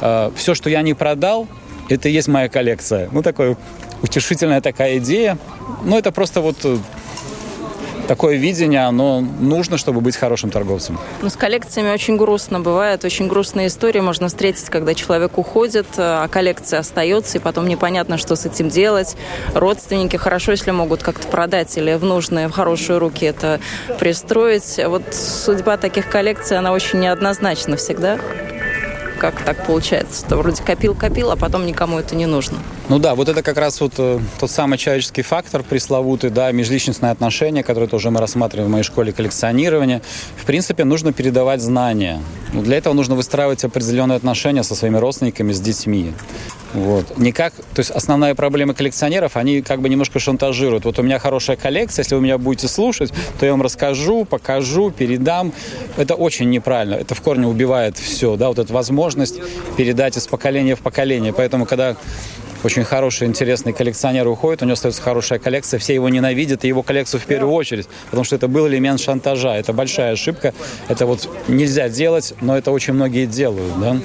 э, 0.00 0.30
все, 0.36 0.54
что 0.54 0.70
я 0.70 0.82
не 0.82 0.94
продал, 0.94 1.48
это 1.88 2.08
и 2.08 2.12
есть 2.12 2.28
моя 2.28 2.48
коллекция. 2.48 3.08
Ну, 3.10 3.22
такой 3.22 3.56
утешительная 4.00 4.60
такая 4.60 4.98
идея. 4.98 5.38
Ну, 5.84 5.98
это 5.98 6.12
просто 6.12 6.40
вот 6.40 6.64
такое 8.06 8.36
видение, 8.36 8.84
оно 8.84 9.20
нужно, 9.20 9.78
чтобы 9.78 10.00
быть 10.00 10.16
хорошим 10.16 10.50
торговцем. 10.50 10.98
Ну, 11.22 11.28
с 11.28 11.36
коллекциями 11.36 11.90
очень 11.90 12.16
грустно 12.16 12.60
бывает. 12.60 13.04
Очень 13.04 13.28
грустные 13.28 13.68
истории 13.68 14.00
можно 14.00 14.28
встретить, 14.28 14.68
когда 14.70 14.94
человек 14.94 15.38
уходит, 15.38 15.86
а 15.96 16.28
коллекция 16.28 16.80
остается, 16.80 17.38
и 17.38 17.40
потом 17.40 17.66
непонятно, 17.68 18.18
что 18.18 18.36
с 18.36 18.46
этим 18.46 18.68
делать. 18.68 19.16
Родственники 19.54 20.16
хорошо, 20.16 20.52
если 20.52 20.70
могут 20.70 21.02
как-то 21.02 21.26
продать 21.28 21.76
или 21.76 21.94
в 21.94 22.04
нужные, 22.04 22.48
в 22.48 22.52
хорошие 22.52 22.98
руки 22.98 23.24
это 23.26 23.60
пристроить. 23.98 24.80
Вот 24.86 25.02
судьба 25.12 25.76
таких 25.76 26.08
коллекций, 26.08 26.58
она 26.58 26.72
очень 26.72 27.00
неоднозначна 27.00 27.76
всегда 27.76 28.18
как 29.30 29.42
так 29.42 29.66
получается? 29.66 30.26
То 30.26 30.36
вроде 30.36 30.62
копил-копил, 30.62 31.30
а 31.30 31.36
потом 31.36 31.64
никому 31.64 31.98
это 31.98 32.14
не 32.14 32.26
нужно. 32.26 32.58
Ну 32.90 32.98
да, 32.98 33.14
вот 33.14 33.30
это 33.30 33.42
как 33.42 33.56
раз 33.56 33.80
вот 33.80 33.94
э, 33.96 34.18
тот 34.38 34.50
самый 34.50 34.76
человеческий 34.76 35.22
фактор 35.22 35.62
пресловутый, 35.62 36.28
да, 36.28 36.52
межличностные 36.52 37.10
отношения, 37.10 37.62
которые 37.62 37.88
тоже 37.88 38.10
мы 38.10 38.20
рассматриваем 38.20 38.68
в 38.68 38.72
моей 38.72 38.84
школе 38.84 39.12
коллекционирования. 39.12 40.02
В 40.36 40.44
принципе, 40.44 40.84
нужно 40.84 41.14
передавать 41.14 41.62
знания. 41.62 42.20
Но 42.52 42.60
для 42.60 42.76
этого 42.76 42.92
нужно 42.92 43.14
выстраивать 43.14 43.64
определенные 43.64 44.16
отношения 44.16 44.62
со 44.62 44.74
своими 44.74 44.98
родственниками, 44.98 45.52
с 45.52 45.60
детьми. 45.60 46.12
Вот. 46.74 47.16
Никак, 47.18 47.54
то 47.54 47.78
есть 47.78 47.90
основная 47.90 48.34
проблема 48.34 48.74
коллекционеров, 48.74 49.36
они 49.36 49.62
как 49.62 49.80
бы 49.80 49.88
немножко 49.88 50.18
шантажируют. 50.18 50.84
Вот 50.84 50.98
у 50.98 51.02
меня 51.02 51.18
хорошая 51.20 51.56
коллекция, 51.56 52.02
если 52.02 52.16
вы 52.16 52.20
меня 52.20 52.36
будете 52.36 52.68
слушать, 52.68 53.12
то 53.38 53.46
я 53.46 53.52
вам 53.52 53.62
расскажу, 53.62 54.24
покажу, 54.24 54.90
передам. 54.90 55.52
Это 55.96 56.16
очень 56.16 56.50
неправильно. 56.50 56.94
Это 56.94 57.14
в 57.14 57.20
корне 57.20 57.46
убивает 57.46 57.96
все, 57.96 58.36
да, 58.36 58.48
вот 58.48 58.58
эту 58.58 58.72
возможность 58.72 59.40
передать 59.76 60.16
из 60.16 60.26
поколения 60.26 60.74
в 60.74 60.80
поколение. 60.80 61.32
Поэтому, 61.32 61.64
когда 61.64 61.96
очень 62.64 62.82
хороший, 62.82 63.28
интересный 63.28 63.72
коллекционер 63.72 64.26
уходит, 64.26 64.62
у 64.62 64.64
него 64.64 64.72
остается 64.72 65.02
хорошая 65.02 65.38
коллекция, 65.38 65.78
все 65.78 65.94
его 65.94 66.08
ненавидят, 66.08 66.64
и 66.64 66.68
его 66.68 66.82
коллекцию 66.82 67.20
в 67.20 67.26
первую 67.26 67.52
очередь, 67.52 67.86
потому 68.06 68.24
что 68.24 68.36
это 68.36 68.48
был 68.48 68.66
элемент 68.66 69.00
шантажа. 69.00 69.54
Это 69.54 69.72
большая 69.72 70.14
ошибка, 70.14 70.54
это 70.88 71.06
вот 71.06 71.28
нельзя 71.46 71.88
делать, 71.88 72.34
но 72.40 72.56
это 72.56 72.72
очень 72.72 72.94
многие 72.94 73.26
делают, 73.26 73.78
да. 73.78 73.98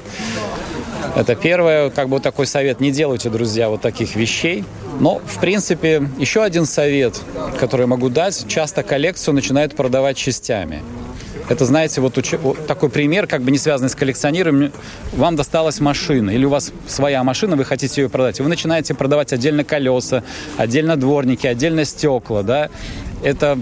Это 1.15 1.35
первое, 1.35 1.89
как 1.89 2.09
бы 2.09 2.19
такой 2.19 2.45
совет. 2.45 2.79
Не 2.79 2.91
делайте, 2.91 3.29
друзья, 3.29 3.69
вот 3.69 3.81
таких 3.81 4.15
вещей. 4.15 4.63
Но, 4.99 5.21
в 5.25 5.39
принципе, 5.39 6.07
еще 6.17 6.43
один 6.43 6.65
совет, 6.65 7.19
который 7.59 7.81
я 7.81 7.87
могу 7.87 8.09
дать. 8.09 8.45
Часто 8.47 8.83
коллекцию 8.83 9.33
начинают 9.33 9.75
продавать 9.75 10.17
частями. 10.17 10.81
Это, 11.49 11.65
знаете, 11.65 11.99
вот, 11.99 12.17
уч... 12.17 12.33
вот 12.33 12.67
такой 12.67 12.89
пример, 12.89 13.25
как 13.25 13.41
бы 13.41 13.49
не 13.49 13.57
связанный 13.57 13.89
с 13.89 13.95
коллекционированием. 13.95 14.71
Вам 15.13 15.35
досталась 15.35 15.79
машина, 15.79 16.29
или 16.29 16.45
у 16.45 16.49
вас 16.49 16.71
своя 16.87 17.23
машина, 17.23 17.55
вы 17.55 17.65
хотите 17.65 18.01
ее 18.01 18.09
продать. 18.09 18.39
И 18.39 18.43
вы 18.43 18.49
начинаете 18.49 18.93
продавать 18.93 19.33
отдельно 19.33 19.63
колеса, 19.63 20.23
отдельно 20.57 20.95
дворники, 20.95 21.47
отдельно 21.47 21.85
стекла, 21.85 22.43
да. 22.43 22.69
Это 23.23 23.57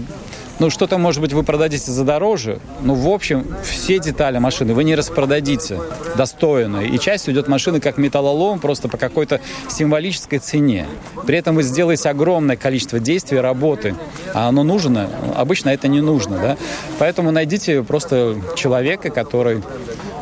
ну, 0.58 0.70
что-то, 0.70 0.98
может 0.98 1.20
быть, 1.20 1.32
вы 1.32 1.42
продадите 1.42 1.90
за 1.90 2.04
дороже, 2.04 2.58
но, 2.80 2.94
в 2.94 3.08
общем, 3.08 3.46
все 3.62 3.98
детали 3.98 4.38
машины 4.38 4.74
вы 4.74 4.84
не 4.84 4.94
распродадите 4.94 5.78
достойно. 6.16 6.78
И 6.78 6.98
часть 6.98 7.28
уйдет 7.28 7.48
машины 7.48 7.80
как 7.80 7.96
металлолом 7.96 8.58
просто 8.58 8.88
по 8.88 8.96
какой-то 8.96 9.40
символической 9.68 10.38
цене. 10.38 10.86
При 11.26 11.38
этом 11.38 11.54
вы 11.54 11.62
сделаете 11.62 12.08
огромное 12.08 12.56
количество 12.56 12.98
действий, 12.98 13.38
работы. 13.38 13.94
А 14.34 14.48
оно 14.48 14.64
нужно? 14.64 15.08
Обычно 15.36 15.70
это 15.70 15.88
не 15.88 16.00
нужно, 16.00 16.38
да? 16.38 16.56
Поэтому 16.98 17.30
найдите 17.30 17.82
просто 17.82 18.36
человека, 18.56 19.10
который 19.10 19.62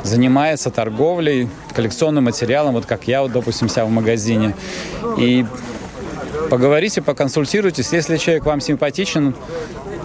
занимается 0.02 0.70
торговлей, 0.70 1.48
коллекционным 1.74 2.24
материалом, 2.24 2.74
вот 2.74 2.86
как 2.86 3.08
я, 3.08 3.22
вот, 3.22 3.32
допустим, 3.32 3.68
себя 3.68 3.84
в 3.84 3.90
магазине. 3.90 4.54
И 5.18 5.44
поговорите, 6.50 7.02
поконсультируйтесь. 7.02 7.92
Если 7.92 8.16
человек 8.16 8.44
вам 8.44 8.60
симпатичен, 8.60 9.34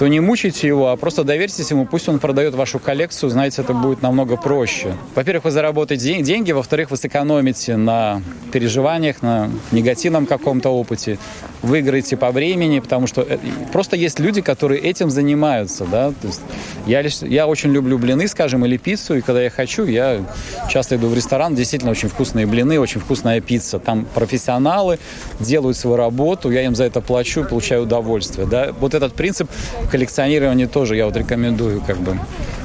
то 0.01 0.07
не 0.07 0.19
мучайте 0.19 0.65
его, 0.65 0.89
а 0.89 0.97
просто 0.97 1.23
доверьтесь 1.23 1.69
ему, 1.69 1.85
пусть 1.85 2.09
он 2.09 2.17
продает 2.17 2.55
вашу 2.55 2.79
коллекцию, 2.79 3.29
знаете, 3.29 3.61
это 3.61 3.75
будет 3.75 4.01
намного 4.01 4.35
проще. 4.35 4.95
Во-первых, 5.13 5.43
вы 5.43 5.51
заработаете 5.51 6.23
деньги, 6.23 6.51
во-вторых, 6.51 6.89
вы 6.89 6.97
сэкономите 6.97 7.77
на 7.77 8.23
переживаниях, 8.51 9.21
на 9.21 9.51
негативном 9.71 10.25
каком-то 10.25 10.69
опыте, 10.69 11.19
выиграете 11.61 12.17
по 12.17 12.31
времени, 12.31 12.79
потому 12.79 13.05
что 13.05 13.21
э, 13.21 13.37
просто 13.71 13.95
есть 13.95 14.19
люди, 14.19 14.41
которые 14.41 14.81
этим 14.81 15.11
занимаются, 15.11 15.85
да, 15.85 16.09
то 16.09 16.27
есть 16.27 16.41
я, 16.87 17.03
лишь, 17.03 17.19
я 17.21 17.45
очень 17.45 17.71
люблю 17.71 17.99
блины, 17.99 18.27
скажем, 18.27 18.65
или 18.65 18.77
пиццу, 18.77 19.17
и 19.17 19.21
когда 19.21 19.43
я 19.43 19.51
хочу, 19.51 19.85
я 19.85 20.25
часто 20.67 20.95
иду 20.95 21.09
в 21.09 21.15
ресторан, 21.15 21.53
действительно 21.53 21.91
очень 21.91 22.09
вкусные 22.09 22.47
блины, 22.47 22.79
очень 22.79 22.99
вкусная 22.99 23.39
пицца, 23.39 23.77
там 23.77 24.07
профессионалы 24.15 24.97
делают 25.39 25.77
свою 25.77 25.95
работу, 25.95 26.49
я 26.49 26.63
им 26.63 26.73
за 26.73 26.85
это 26.85 27.01
плачу, 27.01 27.45
получаю 27.45 27.83
удовольствие, 27.83 28.47
да, 28.47 28.71
вот 28.79 28.95
этот 28.95 29.13
принцип 29.13 29.47
коллекционирования 29.91 30.67
тоже 30.67 30.95
я 30.95 31.05
вот 31.05 31.17
рекомендую 31.17 31.81
как 31.81 31.97
бы 31.97 32.17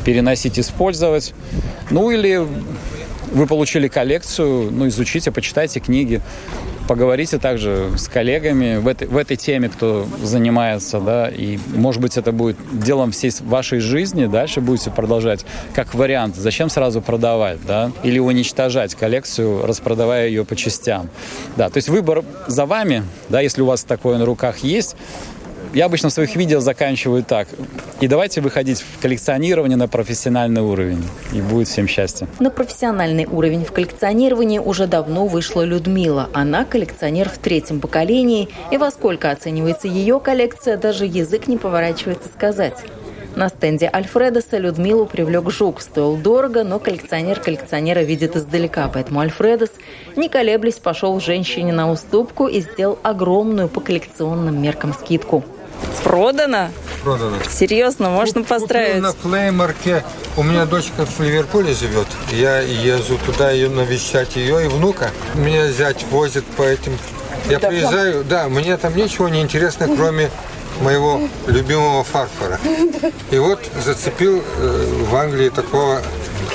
переносить, 0.05 0.59
использовать. 0.59 1.35
Ну 1.91 2.11
или 2.11 2.47
вы 3.33 3.47
получили 3.47 3.89
коллекцию, 3.89 4.71
ну 4.71 4.87
изучите, 4.89 5.33
почитайте 5.33 5.81
книги, 5.81 6.23
поговорите 6.87 7.39
также 7.39 7.91
с 7.97 8.09
коллегами 8.09 8.77
в 8.77 8.87
этой, 8.87 9.09
в 9.09 9.17
этой 9.17 9.37
теме, 9.37 9.69
кто 9.69 10.07
занимается, 10.23 11.01
да, 11.01 11.29
и, 11.29 11.59
может 11.75 12.01
быть, 12.01 12.17
это 12.17 12.33
будет 12.33 12.57
делом 12.73 13.11
всей 13.11 13.33
вашей 13.41 13.81
жизни, 13.81 14.27
дальше 14.27 14.61
будете 14.61 14.91
продолжать 14.91 15.45
как 15.75 15.95
вариант. 15.95 16.37
Зачем 16.37 16.71
сразу 16.71 17.03
продавать, 17.03 17.59
да, 17.67 17.91
или 18.03 18.19
уничтожать 18.19 18.95
коллекцию, 18.95 19.67
распродавая 19.67 20.29
ее 20.29 20.45
по 20.45 20.57
частям, 20.57 21.09
да, 21.57 21.69
то 21.69 21.79
есть 21.79 21.89
выбор 21.89 22.25
за 22.47 22.67
вами, 22.67 23.03
да, 23.29 23.41
если 23.41 23.63
у 23.63 23.67
вас 23.67 23.85
такое 23.85 24.19
на 24.19 24.25
руках 24.25 24.59
есть, 24.59 24.97
я 25.77 25.85
обычно 25.85 26.09
в 26.09 26.13
своих 26.13 26.35
видео 26.37 26.61
заканчиваю 26.61 27.23
так. 27.23 27.49
И 28.01 28.09
давайте 28.09 28.41
выходить 28.41 28.81
в 28.81 29.03
коллекционирование 29.03 29.77
на 29.77 29.89
профессиональный 29.89 30.63
уровень. 30.63 31.05
И 31.35 31.43
будет 31.43 31.69
всем 31.69 31.87
счастье. 31.87 32.27
На 32.41 32.49
профессиональный 32.49 33.27
уровень 33.27 33.63
в 33.63 33.73
коллекционировании 33.73 34.59
уже 34.59 34.87
давно 34.87 35.27
вышла 35.27 35.61
Людмила. 35.67 36.31
Она 36.33 36.65
коллекционер 36.65 37.29
в 37.29 37.37
третьем 37.37 37.81
поколении. 37.81 38.49
И 38.71 38.79
во 38.79 38.91
сколько 38.91 39.31
оценивается 39.31 39.87
ее 39.87 40.19
коллекция, 40.19 40.79
даже 40.79 41.05
язык 41.05 41.47
не 41.47 41.59
поворачивается 41.59 42.31
сказать. 42.31 42.79
На 43.35 43.51
стенде 43.51 43.91
Альфредоса 43.93 44.57
Людмилу 44.57 45.05
привлек 45.05 45.51
жук. 45.51 45.83
Стоил 45.83 46.17
дорого, 46.17 46.65
но 46.65 46.79
коллекционер 46.79 47.39
коллекционера 47.39 48.01
видит 48.01 48.35
издалека. 48.35 48.89
Поэтому 48.89 49.21
Альфредос, 49.21 49.73
не 50.17 50.31
колеблясь, 50.31 50.79
пошел 50.79 51.21
женщине 51.21 51.75
на 51.75 51.93
уступку 51.93 52.47
и 52.47 52.63
сделал 52.63 52.99
огромную 53.03 53.69
по 53.69 53.83
коллекционным 53.83 54.63
меркам 54.63 54.95
скидку. 54.95 55.45
Продано? 56.05 56.71
Продано. 57.03 57.37
Серьезно, 57.51 58.11
можно 58.11 58.43
Купил 58.43 58.59
поздравить. 58.59 59.03
на 59.03 59.13
флеймарке. 59.13 60.05
У 60.37 60.43
меня 60.43 60.67
дочка 60.67 61.07
в 61.07 61.21
Ливерпуле 61.21 61.73
живет. 61.75 62.07
Я 62.31 62.61
езжу 62.61 63.19
туда 63.25 63.51
ее 63.51 63.69
навещать 63.69 64.37
ее 64.37 64.65
и 64.67 64.69
внука. 64.69 65.11
Меня 65.35 65.69
зять 65.71 66.05
возит 66.11 66.45
по 66.45 66.63
этим. 66.63 66.99
Я 67.49 67.59
Да, 67.59 67.69
приезжаю, 67.69 68.25
да, 68.25 68.49
мне 68.49 68.77
там 68.77 68.97
ничего 68.97 69.29
не 69.29 69.41
интересно, 69.41 69.89
кроме 69.97 70.31
моего 70.81 71.21
любимого 71.47 72.03
фарфора. 72.05 72.59
И 73.31 73.39
вот 73.39 73.61
зацепил 73.85 74.43
э, 74.59 75.05
в 75.09 75.15
Англии 75.15 75.49
такого 75.49 76.03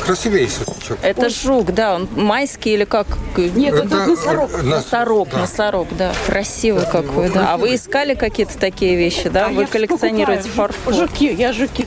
красивейший 0.05 0.65
сучок. 0.65 0.97
Это 1.01 1.29
жук, 1.29 1.73
да, 1.73 1.95
он 1.95 2.07
майский 2.15 2.73
или 2.73 2.83
как? 2.85 3.07
Нет, 3.37 3.73
это 3.75 3.83
Это, 3.85 4.05
носорог. 4.07 4.51
э, 4.53 4.61
Носорог, 4.63 5.29
да. 5.29 5.37
носорог, 5.39 5.87
да. 5.97 6.13
Красивый 6.27 6.85
какой, 6.85 7.29
да. 7.29 7.53
А 7.53 7.57
вы 7.57 7.75
искали 7.75 8.13
какие-то 8.15 8.57
такие 8.57 8.95
вещи, 8.95 9.29
да? 9.29 9.47
Вы 9.49 9.65
коллекционируете 9.65 10.49
фарфор? 10.49 10.93
Жуки, 10.93 11.31
я 11.33 11.53
жуки. 11.53 11.85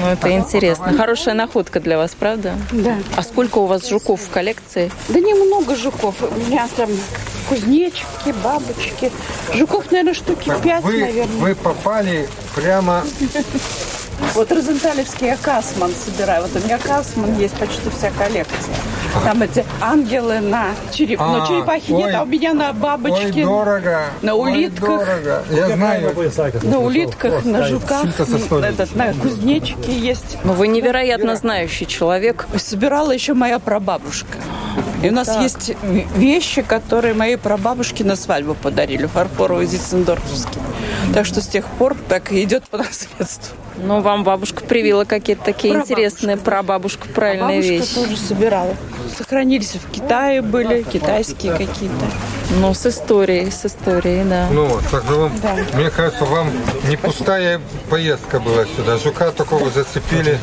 Ну, 0.00 0.06
это 0.06 0.30
интересно. 0.32 0.92
Хорошая 0.96 1.34
находка 1.34 1.78
для 1.80 1.98
вас, 1.98 2.12
правда? 2.18 2.54
Да. 2.72 2.96
А 3.16 3.22
сколько 3.22 3.58
у 3.58 3.66
вас 3.66 3.86
жуков 3.88 4.20
в 4.22 4.30
коллекции? 4.30 4.90
Да 5.08 5.20
немного 5.20 5.76
жуков. 5.76 6.14
У 6.22 6.34
меня 6.48 6.66
там 6.76 6.88
кузнечики, 7.48 8.34
бабочки. 8.42 9.10
Жуков, 9.54 9.90
наверное, 9.90 10.14
штуки 10.14 10.50
пять, 10.62 10.82
Вы, 10.84 11.00
наверное. 11.00 11.36
вы 11.36 11.54
попали 11.54 12.28
прямо 12.54 13.04
Вот 14.34 14.52
розенталевский 14.52 15.26
я 15.26 15.36
Касман 15.36 15.92
собираю. 15.92 16.42
Вот 16.42 16.62
у 16.62 16.64
меня 16.64 16.78
Касман 16.78 17.36
есть 17.38 17.54
почти 17.54 17.90
вся 17.90 18.10
коллекция. 18.10 18.74
Там 19.24 19.42
эти 19.42 19.64
ангелы 19.80 20.38
на 20.40 20.68
череп... 20.92 21.20
А, 21.20 21.38
но 21.38 21.46
черепахи 21.46 21.90
нет, 21.90 22.06
ой. 22.06 22.14
а 22.14 22.22
у 22.22 22.26
меня 22.26 22.54
на 22.54 22.72
бабочке. 22.72 23.26
Ой, 23.26 23.42
дорого. 23.42 24.00
На 24.22 24.34
Ой, 24.34 24.52
улитках. 24.52 24.88
дорого. 24.88 25.42
Я 25.50 25.68
знаю. 25.76 26.14
На 26.62 26.78
улитках, 26.78 27.44
на 27.44 27.64
жуках, 27.66 28.04
этот, 28.62 28.94
на 28.94 29.12
кузнечике 29.14 29.92
есть. 29.92 30.38
Ну, 30.44 30.52
вы 30.52 30.68
невероятно 30.68 31.34
знающий 31.34 31.86
человек. 31.86 32.46
Собирала 32.56 33.10
еще 33.10 33.34
моя 33.34 33.58
прабабушка. 33.58 34.38
И 35.02 35.08
у 35.08 35.12
нас 35.12 35.28
Так. 35.28 35.42
есть 35.42 35.72
вещи, 36.14 36.62
которые 36.62 37.14
моей 37.14 37.36
прабабушке 37.36 38.04
на 38.04 38.16
свадьбу 38.16 38.54
подарили, 38.54 39.06
фарфоровые 39.06 39.66
зицендорфские. 39.66 40.62
Так 41.14 41.26
что 41.26 41.40
с 41.40 41.46
тех 41.48 41.64
пор 41.64 41.96
так 42.08 42.30
и 42.32 42.42
идет 42.44 42.64
по 42.68 42.78
наследству. 42.78 43.56
Ну, 43.76 44.00
вам 44.00 44.24
бабушка 44.24 44.64
привила 44.64 45.04
какие-то 45.04 45.44
такие 45.44 45.72
Прабабушка. 45.72 45.92
интересные 45.94 46.36
прабабушка 46.36 47.08
правильные 47.08 47.60
Бабушка 47.62 47.72
вещи. 47.72 47.94
тоже 47.94 48.16
собирала. 48.16 48.76
Сохранились 49.16 49.74
в 49.74 49.90
Китае 49.90 50.42
были, 50.42 50.82
китайские 50.82 51.52
какие-то. 51.52 52.04
Ну, 52.58 52.74
с 52.74 52.84
историей, 52.86 53.48
с 53.50 53.64
историей, 53.64 54.24
да. 54.24 54.48
Ну, 54.50 54.68
так 54.90 55.04
же 55.04 55.14
вам, 55.14 55.32
Да. 55.40 55.54
мне 55.74 55.88
кажется, 55.90 56.24
вам 56.24 56.50
не 56.88 56.96
пустая 56.96 57.60
поездка 57.88 58.40
была 58.40 58.64
сюда. 58.76 58.96
Жука 58.98 59.30
такого 59.30 59.70
зацепили. 59.70 60.36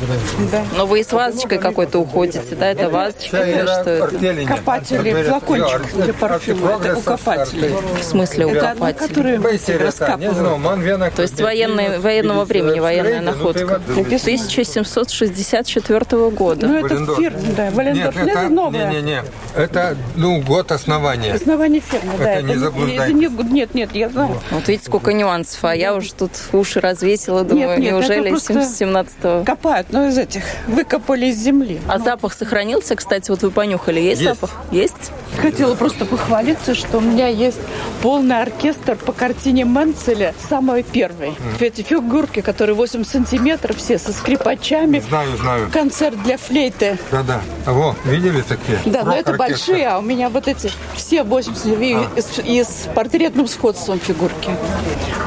Да. 0.52 0.64
Но 0.78 0.86
вы 0.86 1.02
и 1.02 1.04
с 1.04 1.12
вазочкой 1.12 1.58
какой-то 1.58 2.00
уходите, 2.00 2.56
да? 2.56 2.68
Это 2.68 2.90
вазочка 2.90 3.44
или 3.44 3.62
что 3.64 3.90
это? 3.90 4.46
Копатели, 4.48 5.24
флакончик 5.24 5.94
для 5.96 6.14
парфюма. 6.14 6.80
Это 6.84 6.98
у 6.98 7.02
копателей. 7.02 7.74
В 8.00 8.04
смысле 8.04 8.46
у 8.46 8.50
Это 8.52 8.70
одна, 8.72 8.94
копателей? 8.94 9.08
которую 9.10 9.42
ну, 9.42 9.50
раскапывают. 9.86 11.16
То 11.16 11.22
есть 11.24 11.42
военной, 11.42 12.00
военного 12.00 12.46
времени, 12.46 12.80
военная 12.80 13.20
находка. 13.22 13.76
1764 13.76 16.30
года. 16.30 16.68
Ну, 16.68 16.86
это 16.86 17.16
фирма, 17.16 17.40
да, 17.56 17.70
Валендорф. 17.72 18.16
Нет, 18.16 18.28
это, 18.30 18.50
новая. 18.50 18.90
не, 18.92 18.98
не, 18.98 19.02
не. 19.02 19.22
Это, 19.56 19.98
ну, 20.16 20.42
год 20.42 20.72
основания. 20.72 21.34
Основание 21.34 21.82
фирмы, 21.82 21.97
да. 22.18 22.32
Это 22.34 22.44
не 22.44 22.96
это 22.96 23.14
не- 23.14 23.54
нет, 23.54 23.74
нет, 23.74 23.96
я 23.96 24.10
знаю. 24.10 24.40
Вот 24.52 24.68
видите, 24.68 24.86
сколько 24.88 25.14
нюансов. 25.14 25.64
А 25.64 25.76
я 25.76 25.96
уже 25.96 26.14
тут 26.14 26.32
уши 26.54 26.80
развесила, 26.80 27.44
думаю, 27.44 27.70
Нет, 27.70 27.80
нет, 27.80 27.92
неужели 27.94 28.22
это 28.22 28.30
просто 28.30 28.54
17-го? 28.54 29.44
Копают, 29.46 29.88
ну, 29.92 30.08
из 30.08 30.18
этих, 30.18 30.44
выкопали 30.68 31.28
из 31.28 31.38
земли. 31.38 31.80
А 31.88 32.00
запах 32.00 32.34
сохранился, 32.34 32.96
кстати, 32.96 33.30
вот 33.32 33.42
вы 33.44 33.52
понюхали, 33.52 34.00
есть, 34.00 34.22
Есть. 34.22 34.40
запах? 34.40 34.56
Есть? 34.72 35.12
Хотела 35.42 35.76
просто 35.76 36.06
похвалиться, 36.06 36.74
что 36.76 36.98
у 36.98 37.02
меня 37.02 37.28
есть 37.28 37.60
полный 38.02 38.42
оркестр 38.42 38.96
по 38.96 39.12
картине 39.12 39.64
Менцеля, 39.64 40.34
самой 40.50 40.84
первой. 40.84 41.34
Эти 41.60 41.82
фигурки, 41.82 42.42
которые 42.42 42.76
8 42.76 43.04
сантиметров, 43.06 43.78
все 43.78 43.98
со 43.98 44.12
скрипачами. 44.14 45.00
Знаю, 45.08 45.38
знаю. 45.38 45.70
Концерт 45.72 46.22
для 46.24 46.38
флейты. 46.38 46.98
Да-да. 47.12 47.42
А 47.66 47.74
во, 47.74 47.96
видели 48.06 48.42
такие? 48.42 48.80
Да, 48.86 49.04
но 49.04 49.16
это 49.16 49.34
большие, 49.34 49.88
а 49.88 50.00
у 50.00 50.02
меня 50.02 50.30
вот 50.30 50.48
эти 50.48 50.72
все 50.96 51.24
8 51.24 51.56
сантиметров 51.56 52.12
и, 52.18 52.22
с- 52.22 52.40
и 52.44 52.64
с 52.64 52.88
портретным 52.94 53.48
сходством 53.48 54.00
фигурки. 54.00 54.50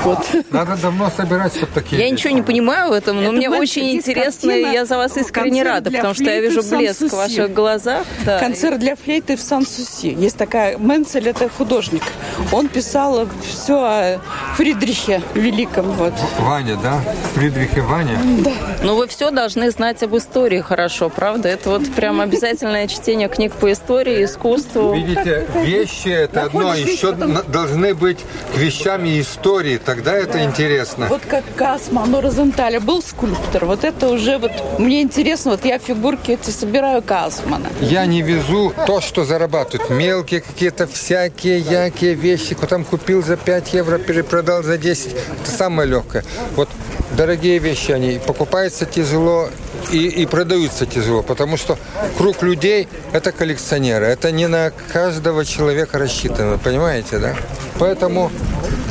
Вот. 0.05 0.27
Надо 0.51 0.77
давно 0.77 1.11
собирать 1.15 1.53
вот 1.61 1.71
такие. 1.71 2.03
Я 2.03 2.11
ничего 2.11 2.35
не 2.35 2.43
понимаю 2.43 2.91
в 2.91 2.93
этом, 2.93 3.17
но 3.17 3.23
Это 3.25 3.33
мне 3.33 3.51
очень 3.51 3.91
интересно, 3.97 4.51
и 4.51 4.63
я 4.73 4.85
за 4.87 4.97
вас 4.97 5.17
искренне 5.17 5.63
«Концерт 5.63 5.69
рада, 5.69 5.91
потому 5.91 6.15
что 6.15 6.25
я 6.25 6.41
вижу 6.41 6.63
блеск 6.63 6.97
в 7.03 7.09
Сан-Суси». 7.11 7.15
ваших 7.41 7.55
глазах. 7.55 8.05
Да. 8.25 8.39
Концерт 8.39 8.79
для 8.79 8.97
флейты 8.97 9.37
в 9.37 9.41
Сан-Суси. 9.41 10.00
Есть 10.09 10.37
такая... 10.37 10.79
Менцель– 10.79 11.29
это 11.31 11.49
художник. 11.49 12.03
Он 12.53 12.69
писал 12.69 13.27
все 13.43 13.75
о 13.75 14.21
Фридрихе 14.57 15.23
Великом. 15.35 15.91
Вот. 15.93 16.15
Ваня, 16.39 16.77
да? 16.77 17.01
Фридрих 17.35 17.77
и 17.77 17.81
Ваня. 17.81 18.19
Ну, 18.83 18.95
вы 18.95 19.07
все 19.07 19.31
должны 19.31 19.71
знать 19.71 20.03
об 20.03 20.17
истории 20.17 20.61
хорошо, 20.61 21.09
правда? 21.09 21.49
Это 21.49 21.71
вот 21.71 21.93
прям 21.95 22.21
обязательное 22.21 22.87
чтение 22.89 23.29
книг 23.29 23.53
по 23.55 23.73
истории, 23.73 24.25
искусству. 24.25 24.95
Видите, 24.95 25.47
вещи 25.57 26.09
это 26.09 26.45
одно, 26.45 26.75
еще 26.75 27.13
должны 27.13 27.95
быть 27.95 28.19
к 28.55 28.59
вещам 28.59 29.05
и 29.05 29.21
истории, 29.21 29.79
тогда 29.79 30.15
это 30.15 30.43
интересно. 30.45 31.07
Вот 31.09 31.23
как 31.29 31.45
Касман 31.57 32.15
у 32.15 32.21
Розенталя 32.21 32.81
был 32.81 33.03
скульптор. 33.03 33.65
Вот 33.67 33.85
это 33.85 34.09
уже 34.09 34.39
вот... 34.39 34.53
Мне 34.79 35.03
интересно, 35.03 35.53
вот 35.53 35.65
я 35.65 35.79
фигурки 35.79 36.33
эти 36.33 36.51
собираю 36.51 37.03
Касмана. 37.03 37.69
Я 37.81 38.07
не 38.07 38.23
везу 38.23 38.73
то, 38.87 39.01
что 39.01 39.25
зарабатывают. 39.25 39.90
Мелкие 39.91 40.41
какие-то 40.41 40.87
всякие, 40.87 41.59
якие 41.59 42.15
вещи. 42.15 42.55
Там 42.55 42.85
купил 42.85 43.25
за 43.25 43.37
5 43.37 43.75
евро, 43.75 43.99
перепродал 43.99 44.63
за 44.63 44.79
10. 44.79 45.13
Это 45.13 45.51
самое 45.51 45.89
легкое. 45.89 46.25
Вот 46.55 46.69
дорогие 47.17 47.59
вещи, 47.59 47.91
они 47.91 48.21
покупаются 48.25 48.87
тяжело 48.87 49.49
и, 49.91 50.07
и 50.07 50.27
продаются 50.27 50.87
тяжело, 50.87 51.23
потому 51.23 51.57
что 51.57 51.77
круг 52.17 52.43
людей– 52.43 52.87
это 53.13 53.33
коллекционеры. 53.33 54.07
Это 54.07 54.31
не 54.31 54.47
на 54.47 54.71
каждого 54.93 55.45
человека 55.45 55.99
рассчитано, 55.99 56.59
понимаете, 56.59 57.19
да? 57.19 57.35
Поэтому 57.81 58.31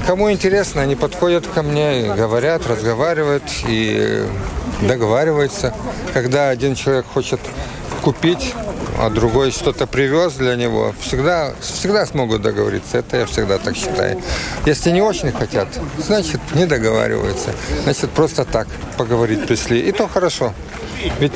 кому 0.06 0.30
интересно, 0.30 0.82
они 0.82 0.98
подходят 0.98 1.48
ко 1.48 1.64
мне, 1.64 2.14
говорят, 2.14 2.68
разговаривают 2.68 3.44
и 3.68 4.26
договариваются. 4.82 5.74
Когда 6.14 6.50
один 6.50 6.76
человек 6.76 7.06
хочет 7.06 7.40
купить, 8.02 8.54
а 8.98 9.10
другой 9.10 9.52
что-то 9.52 9.88
привез 9.88 10.34
для 10.34 10.56
него, 10.56 10.94
всегда, 11.02 11.54
всегда 11.62 12.06
смогут 12.06 12.42
договориться. 12.42 12.98
Это 12.98 13.18
я 13.18 13.26
всегда 13.26 13.58
так 13.58 13.76
считаю. 13.76 14.22
Если 14.66 14.92
не 14.92 15.02
очень 15.02 15.32
хотят, 15.32 15.68
значит, 15.98 16.40
не 16.54 16.66
договариваются. 16.66 17.52
Значит, 17.84 18.10
просто 18.12 18.46
так 18.46 18.68
поговорить 18.98 19.48
пришли. 19.48 19.80
И 19.80 19.92
то 19.92 20.08
хорошо. 20.08 20.54
Ведь 21.20 21.34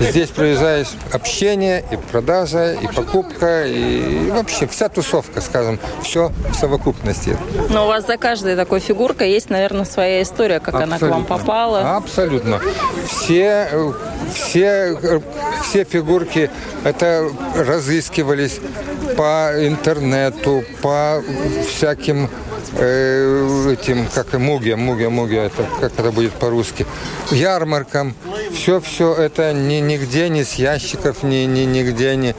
здесь 0.00 0.28
проезжаешь 0.28 0.88
общение, 1.12 1.84
и 1.90 1.96
продажа, 1.96 2.74
и 2.74 2.86
покупка, 2.86 3.64
и 3.66 4.30
вообще 4.30 4.66
вся 4.66 4.88
тусовка, 4.88 5.40
скажем, 5.40 5.78
все 6.02 6.30
в 6.50 6.54
совокупности. 6.54 7.36
Но 7.70 7.84
у 7.84 7.88
вас 7.88 8.06
за 8.06 8.16
каждой 8.16 8.56
такой 8.56 8.80
фигуркой 8.80 9.30
есть, 9.30 9.50
наверное, 9.50 9.84
своя 9.84 10.22
история, 10.22 10.60
как 10.60 10.74
Абсолютно. 10.74 10.96
она 10.96 10.98
к 10.98 11.10
вам 11.10 11.24
попала. 11.24 11.96
Абсолютно. 11.96 12.60
Все, 13.06 13.94
все, 14.34 15.22
все 15.62 15.84
фигурки 15.84 16.50
это 16.88 17.30
разыскивались 17.54 18.60
по 19.16 19.52
интернету, 19.58 20.64
по 20.80 21.22
всяким 21.68 22.30
э, 22.72 23.72
этим, 23.72 24.06
как 24.14 24.34
и 24.34 24.38
муге, 24.38 24.76
муге, 24.76 25.08
муге, 25.08 25.36
это, 25.44 25.66
как 25.80 25.98
это 25.98 26.10
будет 26.10 26.32
по-русски, 26.32 26.86
ярмаркам. 27.30 28.14
Все-все 28.54 29.14
это 29.14 29.52
ни, 29.52 29.80
нигде, 29.80 30.28
ни 30.28 30.42
с 30.42 30.54
ящиков, 30.54 31.22
ни, 31.22 31.44
ни, 31.44 31.60
нигде, 31.60 32.16
не 32.16 32.34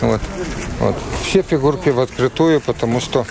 вот, 0.00 0.20
вот. 0.78 0.96
Все 1.24 1.42
фигурки 1.42 1.90
в 1.90 2.00
открытую, 2.00 2.60
потому 2.60 3.00
что 3.00 3.26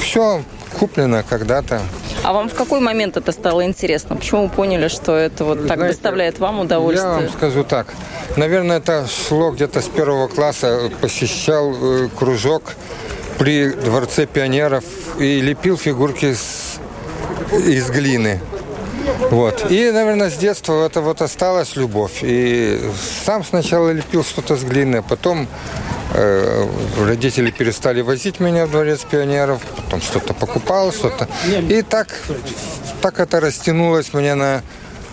все 0.00 0.42
куплено 0.78 1.24
когда-то. 1.28 1.82
А 2.24 2.32
вам 2.32 2.48
в 2.48 2.54
какой 2.54 2.80
момент 2.80 3.16
это 3.16 3.32
стало 3.32 3.64
интересно? 3.64 4.16
Почему 4.16 4.44
вы 4.44 4.48
поняли, 4.48 4.88
что 4.88 5.16
это 5.16 5.44
вот 5.44 5.66
так 5.66 5.78
Знаете, 5.78 5.94
доставляет 5.94 6.38
вам 6.38 6.60
удовольствие? 6.60 7.12
Я 7.12 7.20
вам 7.20 7.28
скажу 7.30 7.64
так. 7.64 7.94
Наверное, 8.36 8.78
это 8.78 9.06
шло 9.06 9.50
где-то 9.50 9.80
с 9.80 9.88
первого 9.88 10.28
класса. 10.28 10.90
Посещал 11.00 11.74
э, 11.74 12.08
кружок 12.16 12.74
при 13.38 13.70
Дворце 13.70 14.26
пионеров 14.26 14.84
и 15.18 15.40
лепил 15.40 15.76
фигурки 15.76 16.34
с, 16.34 16.78
из 17.52 17.88
глины. 17.90 18.40
Вот. 19.30 19.70
И, 19.70 19.90
наверное, 19.90 20.30
с 20.30 20.34
детства 20.34 20.86
это 20.86 21.00
вот 21.00 21.22
осталась 21.22 21.76
любовь. 21.76 22.18
И 22.22 22.80
сам 23.24 23.44
сначала 23.44 23.90
лепил 23.90 24.24
что-то 24.24 24.56
с 24.56 24.64
глины, 24.64 24.96
а 24.96 25.02
потом 25.02 25.46
родители 26.98 27.50
перестали 27.50 28.02
возить 28.02 28.40
меня 28.40 28.66
в 28.66 28.70
дворец 28.70 29.00
пионеров, 29.10 29.62
потом 29.76 30.00
что-то 30.00 30.32
покупал, 30.34 30.92
что-то. 30.92 31.28
И 31.68 31.82
так, 31.82 32.08
так 33.00 33.20
это 33.20 33.40
растянулось 33.40 34.12
мне 34.12 34.34
на, 34.34 34.62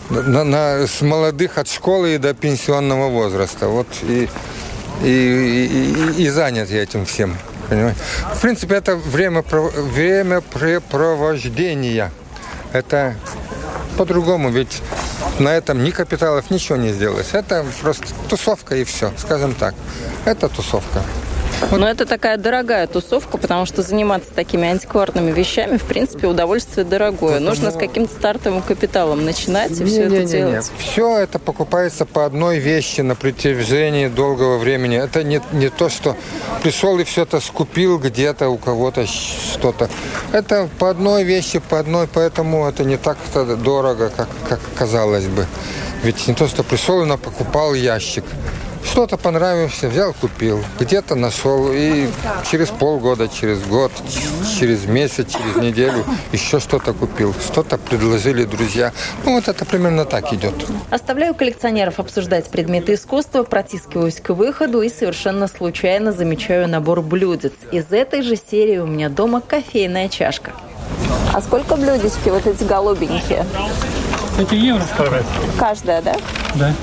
на, 0.09 0.43
на, 0.43 0.87
с 0.87 1.01
молодых 1.01 1.57
от 1.57 1.67
школы 1.67 2.15
и 2.15 2.17
до 2.17 2.33
пенсионного 2.33 3.09
возраста. 3.09 3.67
Вот 3.67 3.87
и, 4.03 4.29
и, 5.03 6.13
и, 6.17 6.23
и, 6.23 6.29
занят 6.29 6.69
я 6.69 6.83
этим 6.83 7.05
всем. 7.05 7.37
Понимаете? 7.69 7.99
В 8.33 8.41
принципе, 8.41 8.75
это 8.75 8.95
время, 8.95 9.41
времяпрепровождения. 9.41 12.11
Это 12.73 13.15
по-другому, 13.97 14.49
ведь 14.49 14.81
на 15.39 15.49
этом 15.49 15.83
ни 15.83 15.91
капиталов, 15.91 16.49
ничего 16.51 16.77
не 16.77 16.91
сделалось. 16.93 17.33
Это 17.33 17.65
просто 17.81 18.07
тусовка 18.29 18.75
и 18.75 18.83
все, 18.83 19.11
скажем 19.17 19.53
так. 19.53 19.75
Это 20.25 20.49
тусовка. 20.49 21.01
Но 21.71 21.87
это 21.87 22.05
такая 22.05 22.37
дорогая 22.37 22.87
тусовка, 22.87 23.37
потому 23.37 23.65
что 23.65 23.81
заниматься 23.81 24.29
такими 24.33 24.67
антикварными 24.67 25.31
вещами, 25.31 25.77
в 25.77 25.83
принципе, 25.83 26.27
удовольствие 26.27 26.85
дорогое. 26.85 27.33
Потому... 27.33 27.49
Нужно 27.49 27.71
с 27.71 27.75
каким-то 27.75 28.13
стартовым 28.13 28.61
капиталом 28.61 29.25
начинать 29.25 29.71
и 29.71 29.83
не, 29.83 29.85
все 29.85 30.07
не, 30.07 30.15
это 30.15 30.23
не, 30.25 30.31
делать. 30.31 30.71
Не. 30.71 30.83
Все 30.83 31.17
это 31.19 31.39
покупается 31.39 32.05
по 32.05 32.25
одной 32.25 32.59
вещи 32.59 33.01
на 33.01 33.15
протяжении 33.15 34.07
долгого 34.07 34.57
времени. 34.57 34.97
Это 34.97 35.23
не, 35.23 35.41
не 35.51 35.69
то, 35.69 35.89
что 35.89 36.15
пришел 36.63 36.97
и 36.99 37.03
все 37.03 37.23
это 37.23 37.39
скупил 37.39 37.99
где-то 37.99 38.49
у 38.49 38.57
кого-то 38.57 39.05
что-то. 39.05 39.89
Это 40.31 40.69
по 40.79 40.89
одной 40.89 41.23
вещи, 41.23 41.59
по 41.59 41.79
одной, 41.79 42.07
поэтому 42.07 42.67
это 42.67 42.83
не 42.83 42.97
так-то 42.97 43.55
дорого, 43.55 44.11
как, 44.15 44.27
как 44.47 44.59
казалось 44.75 45.25
бы. 45.25 45.45
Ведь 46.03 46.27
не 46.27 46.33
то, 46.33 46.47
что 46.47 46.63
пришел 46.63 47.03
и 47.03 47.17
покупал 47.17 47.73
ящик. 47.73 48.23
Что-то 48.85 49.17
понравилось, 49.17 49.81
взял, 49.81 50.13
купил. 50.13 50.63
Где-то 50.79 51.15
нашел. 51.15 51.71
И 51.71 52.07
через 52.49 52.69
полгода, 52.69 53.27
через 53.27 53.61
год, 53.63 53.91
через 54.57 54.85
месяц, 54.85 55.33
через 55.33 55.55
неделю 55.57 56.05
еще 56.31 56.59
что-то 56.59 56.93
купил. 56.93 57.33
Что-то 57.33 57.77
предложили 57.77 58.45
друзья. 58.45 58.93
Ну, 59.25 59.35
вот 59.35 59.47
это 59.47 59.65
примерно 59.65 60.05
так 60.05 60.31
идет. 60.33 60.53
Оставляю 60.91 61.35
коллекционеров 61.35 61.99
обсуждать 61.99 62.49
предметы 62.49 62.93
искусства, 62.93 63.43
протискиваюсь 63.43 64.21
к 64.21 64.29
выходу 64.29 64.81
и 64.81 64.89
совершенно 64.89 65.47
случайно 65.47 66.11
замечаю 66.11 66.69
набор 66.69 67.01
блюдец. 67.01 67.53
Из 67.71 67.91
этой 67.91 68.21
же 68.21 68.35
серии 68.35 68.77
у 68.77 68.87
меня 68.87 69.09
дома 69.09 69.41
кофейная 69.41 70.09
чашка. 70.09 70.51
А 71.33 71.41
сколько 71.41 71.75
блюдечки 71.75 72.29
вот 72.29 72.47
эти 72.47 72.63
голубенькие? 72.63 73.45
Эти 74.39 74.55
евро 74.55 74.83
Каждая, 75.59 76.01
да? 76.01 76.15
Да. 76.55 76.73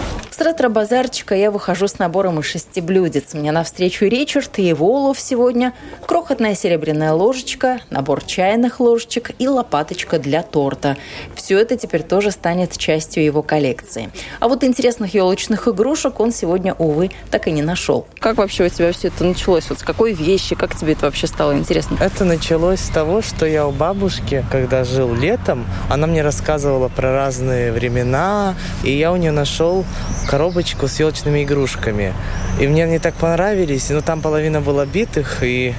С 0.42 0.44
ретро-базарчика 0.44 1.36
я 1.36 1.52
выхожу 1.52 1.86
с 1.86 2.00
набором 2.00 2.40
из 2.40 2.46
шести 2.46 2.80
блюдец. 2.80 3.32
Мне 3.32 3.52
навстречу 3.52 4.06
Ричард 4.06 4.58
и 4.58 4.64
его 4.64 4.92
улов 4.92 5.20
сегодня. 5.20 5.72
Крохотная 6.04 6.56
серебряная 6.56 7.12
ложечка, 7.12 7.78
набор 7.90 8.24
чайных 8.24 8.80
ложечек 8.80 9.30
и 9.38 9.46
лопаточка 9.46 10.18
для 10.18 10.42
торта. 10.42 10.96
Все 11.36 11.60
это 11.60 11.76
теперь 11.76 12.02
тоже 12.02 12.32
станет 12.32 12.76
частью 12.76 13.22
его 13.22 13.44
коллекции. 13.44 14.10
А 14.40 14.48
вот 14.48 14.64
интересных 14.64 15.14
елочных 15.14 15.68
игрушек 15.68 16.18
он 16.18 16.32
сегодня, 16.32 16.74
увы, 16.74 17.12
так 17.30 17.46
и 17.46 17.52
не 17.52 17.62
нашел. 17.62 18.08
Как 18.18 18.38
вообще 18.38 18.66
у 18.66 18.68
тебя 18.68 18.90
все 18.90 19.08
это 19.08 19.22
началось? 19.22 19.70
Вот 19.70 19.78
с 19.78 19.84
какой 19.84 20.12
вещи? 20.12 20.56
Как 20.56 20.74
тебе 20.74 20.94
это 20.94 21.06
вообще 21.06 21.28
стало 21.28 21.56
интересно? 21.56 21.98
Это 22.00 22.24
началось 22.24 22.80
с 22.80 22.88
того, 22.88 23.22
что 23.22 23.46
я 23.46 23.64
у 23.64 23.70
бабушки, 23.70 24.44
когда 24.50 24.82
жил 24.82 25.14
летом, 25.14 25.64
она 25.88 26.08
мне 26.08 26.20
рассказывала 26.20 26.88
про 26.88 27.12
разные 27.12 27.70
времена, 27.70 28.56
и 28.82 28.90
я 28.90 29.12
у 29.12 29.16
нее 29.16 29.30
нашел 29.30 29.84
коробочку 30.32 30.88
с 30.88 30.98
елочными 30.98 31.44
игрушками. 31.44 32.14
И 32.58 32.66
мне 32.66 32.84
они 32.84 32.98
так 32.98 33.12
понравились, 33.12 33.90
но 33.90 34.00
там 34.00 34.22
половина 34.22 34.62
была 34.62 34.86
битых, 34.86 35.42
и 35.42 35.74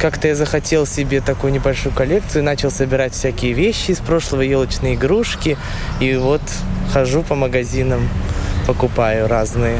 как-то 0.00 0.26
я 0.26 0.34
захотел 0.34 0.86
себе 0.86 1.20
такую 1.20 1.52
небольшую 1.52 1.94
коллекцию, 1.94 2.42
начал 2.42 2.72
собирать 2.72 3.12
всякие 3.12 3.52
вещи 3.52 3.92
из 3.92 4.00
прошлого, 4.00 4.40
елочные 4.40 4.96
игрушки, 4.96 5.56
и 6.00 6.16
вот 6.16 6.42
хожу 6.92 7.22
по 7.22 7.36
магазинам, 7.36 8.08
покупаю 8.66 9.28
разные 9.28 9.78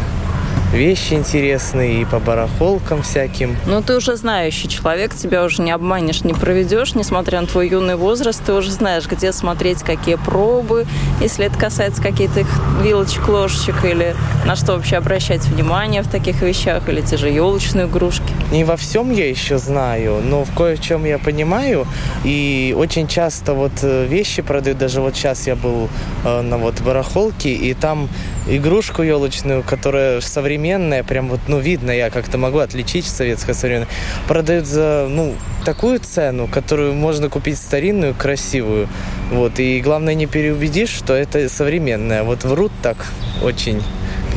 вещи 0.73 1.15
интересные 1.15 2.03
и 2.03 2.05
по 2.05 2.19
барахолкам 2.19 3.03
всяким. 3.03 3.57
Ну, 3.67 3.83
ты 3.83 3.97
уже 3.97 4.17
знающий 4.17 4.69
человек, 4.69 5.15
тебя 5.15 5.45
уже 5.45 5.63
не 5.63 5.71
обманешь, 5.71 6.25
не 6.25 6.35
проведешь, 6.35 6.95
несмотря 6.95 7.41
на 7.41 7.47
твой 7.47 7.69
юный 7.69 7.97
возраст, 7.97 8.43
ты 8.45 8.53
уже 8.53 8.71
знаешь, 8.71 9.07
где 9.07 9.33
смотреть, 9.33 9.83
какие 9.83 10.17
пробы, 10.17 10.87
если 11.21 11.47
это 11.47 11.59
касается 11.59 12.03
каких-то 12.03 12.45
вилочек, 12.83 13.29
ложечек, 13.29 13.85
или 13.85 14.15
на 14.45 14.57
что 14.57 14.75
вообще 14.75 14.97
обращать 14.97 15.45
внимание 15.47 16.03
в 16.03 16.09
таких 16.09 16.43
вещах, 16.43 16.89
или 16.89 17.01
те 17.01 17.17
же 17.17 17.29
елочные 17.29 17.87
игрушки. 17.87 18.33
Не 18.53 18.65
во 18.65 18.77
всем 18.77 19.11
я 19.11 19.29
еще 19.29 19.59
знаю, 19.59 20.21
но 20.23 20.45
в 20.45 20.55
кое-чем 20.55 21.05
я 21.05 21.19
понимаю, 21.19 21.87
и 22.25 22.75
очень 22.77 23.09
часто 23.09 23.55
вот 23.55 23.73
э, 23.83 24.07
вещи 24.07 24.43
продают, 24.43 24.79
даже 24.79 25.01
вот 25.01 25.17
сейчас 25.17 25.47
я 25.47 25.57
был 25.57 25.89
э, 26.25 26.41
на 26.43 26.59
вот 26.59 26.81
барахолке, 26.81 27.53
и 27.53 27.75
там 27.75 28.09
игрушку 28.49 29.03
елочную, 29.03 29.63
которая 29.63 30.21
современная, 30.21 31.05
прям 31.05 31.29
вот, 31.29 31.41
ну, 31.49 31.59
видно, 31.59 31.91
я 31.91 32.11
как-то 32.11 32.39
могу 32.39 32.59
отличить 32.59 33.07
советское 33.07 33.55
современное, 33.55 33.89
продают 34.27 34.67
за, 34.67 35.07
ну, 35.09 35.35
такую 35.65 36.01
цену, 36.01 36.49
которую 36.49 36.95
можно 36.95 37.29
купить 37.29 37.59
старинную, 37.59 38.15
красивую. 38.15 38.89
Вот, 39.31 39.59
и 39.59 39.81
главное 39.81 40.15
не 40.15 40.27
переубедишь, 40.27 40.91
что 40.91 41.15
это 41.15 41.49
современное. 41.49 42.23
Вот 42.23 42.45
врут 42.45 42.73
так 42.83 42.97
очень 43.43 43.83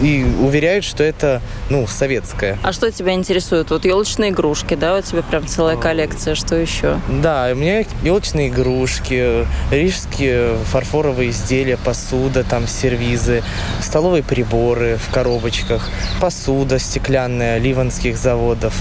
и 0.02 0.24
уверяют, 0.24 0.84
что 0.84 1.04
это, 1.04 1.42
ну, 1.70 1.88
советское. 1.88 2.58
А 2.64 2.74
что 2.74 2.92
тебя 2.92 3.14
интересует? 3.14 3.70
Вот 3.70 3.86
елочные 3.86 4.32
игрушки, 4.32 4.76
да, 4.76 4.98
у 4.98 5.02
тебя 5.02 5.22
прям 5.22 5.48
целая 5.48 5.78
коллекция, 5.78 6.36
что 6.36 6.56
еще? 6.56 7.00
Да, 7.22 7.50
у 7.52 7.56
меня 7.56 7.86
елочные 8.04 8.50
игрушки, 8.50 9.46
рижские 9.72 10.58
фарфоровые 10.66 11.30
изделия, 11.30 11.78
посуда, 11.78 12.44
там, 12.44 12.68
сервизы, 12.68 13.44
столовые 13.82 14.24
приборы 14.24 14.98
в 14.98 15.14
коробочках, 15.14 15.90
посуда 16.20 16.80
стеклянная 16.80 17.58
ливанских 17.58 18.18
заводов, 18.18 18.74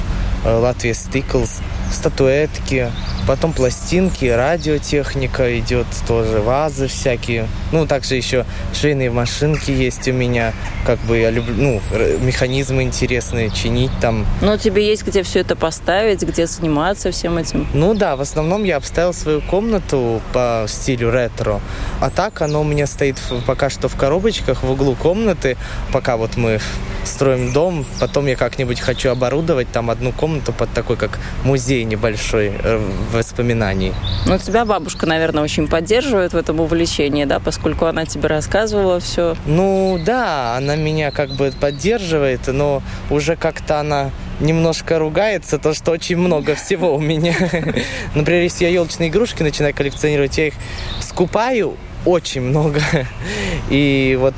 э, 0.44 0.54
Латвия 0.54 0.94
Стиклс, 0.94 1.60
статуэтки, 1.92 2.90
потом 3.26 3.52
пластинки, 3.52 4.24
радиотехника 4.24 5.58
идет 5.58 5.86
тоже, 6.06 6.40
вазы 6.40 6.88
всякие. 6.88 7.46
Ну, 7.72 7.86
также 7.86 8.16
еще 8.16 8.44
швейные 8.74 9.10
машинки 9.10 9.70
есть 9.70 10.08
у 10.08 10.12
меня. 10.12 10.52
Как 10.86 10.98
бы 11.00 11.18
я 11.18 11.30
люблю, 11.30 11.54
ну, 11.56 11.80
механизмы 12.20 12.82
интересные 12.82 13.50
чинить 13.50 13.90
там. 14.00 14.26
Но 14.40 14.56
тебе 14.56 14.86
есть 14.86 15.06
где 15.06 15.22
все 15.22 15.40
это 15.40 15.56
поставить, 15.56 16.22
где 16.22 16.46
заниматься 16.46 17.10
всем 17.10 17.38
этим? 17.38 17.66
Ну 17.74 17.94
да, 17.94 18.16
в 18.16 18.20
основном 18.20 18.64
я 18.64 18.76
обставил 18.76 19.12
свою 19.12 19.40
комнату 19.40 20.20
по 20.32 20.64
стилю 20.68 21.10
ретро. 21.10 21.60
А 22.00 22.10
так 22.10 22.42
оно 22.42 22.62
у 22.62 22.64
меня 22.64 22.86
стоит 22.86 23.16
пока 23.46 23.70
что 23.70 23.88
в 23.88 23.96
коробочках 23.96 24.62
в 24.62 24.70
углу 24.70 24.94
комнаты, 24.94 25.56
пока 25.92 26.16
вот 26.16 26.36
мы 26.36 26.60
строим 27.04 27.52
дом. 27.52 27.84
Потом 27.98 28.26
я 28.26 28.36
как-нибудь 28.36 28.80
хочу 28.80 29.10
оборудовать 29.10 29.70
там 29.70 29.90
одну 29.90 30.12
комнату 30.12 30.52
под 30.52 30.72
такой, 30.72 30.96
как 30.96 31.18
музей 31.44 31.79
небольшой 31.84 32.52
э, 32.62 32.80
воспоминаний. 33.12 33.92
Ну, 34.26 34.38
тебя 34.38 34.64
бабушка, 34.64 35.06
наверное, 35.06 35.42
очень 35.42 35.68
поддерживает 35.68 36.32
в 36.32 36.36
этом 36.36 36.60
увлечении, 36.60 37.24
да, 37.24 37.38
поскольку 37.38 37.86
она 37.86 38.06
тебе 38.06 38.28
рассказывала 38.28 39.00
все. 39.00 39.36
Ну 39.46 40.00
да, 40.04 40.56
она 40.56 40.76
меня 40.76 41.10
как 41.10 41.30
бы 41.30 41.52
поддерживает, 41.58 42.46
но 42.48 42.82
уже 43.10 43.36
как-то 43.36 43.80
она 43.80 44.10
немножко 44.40 44.98
ругается, 44.98 45.58
то 45.58 45.74
что 45.74 45.92
очень 45.92 46.16
много 46.16 46.54
всего 46.54 46.94
у 46.94 47.00
меня. 47.00 47.34
Например, 48.14 48.42
если 48.42 48.64
я 48.64 48.70
елочные 48.70 49.10
игрушки 49.10 49.42
начинаю 49.42 49.74
коллекционировать, 49.74 50.36
я 50.38 50.48
их 50.48 50.54
скупаю 51.00 51.76
очень 52.04 52.40
много. 52.40 52.80
И 53.70 54.16
вот 54.20 54.34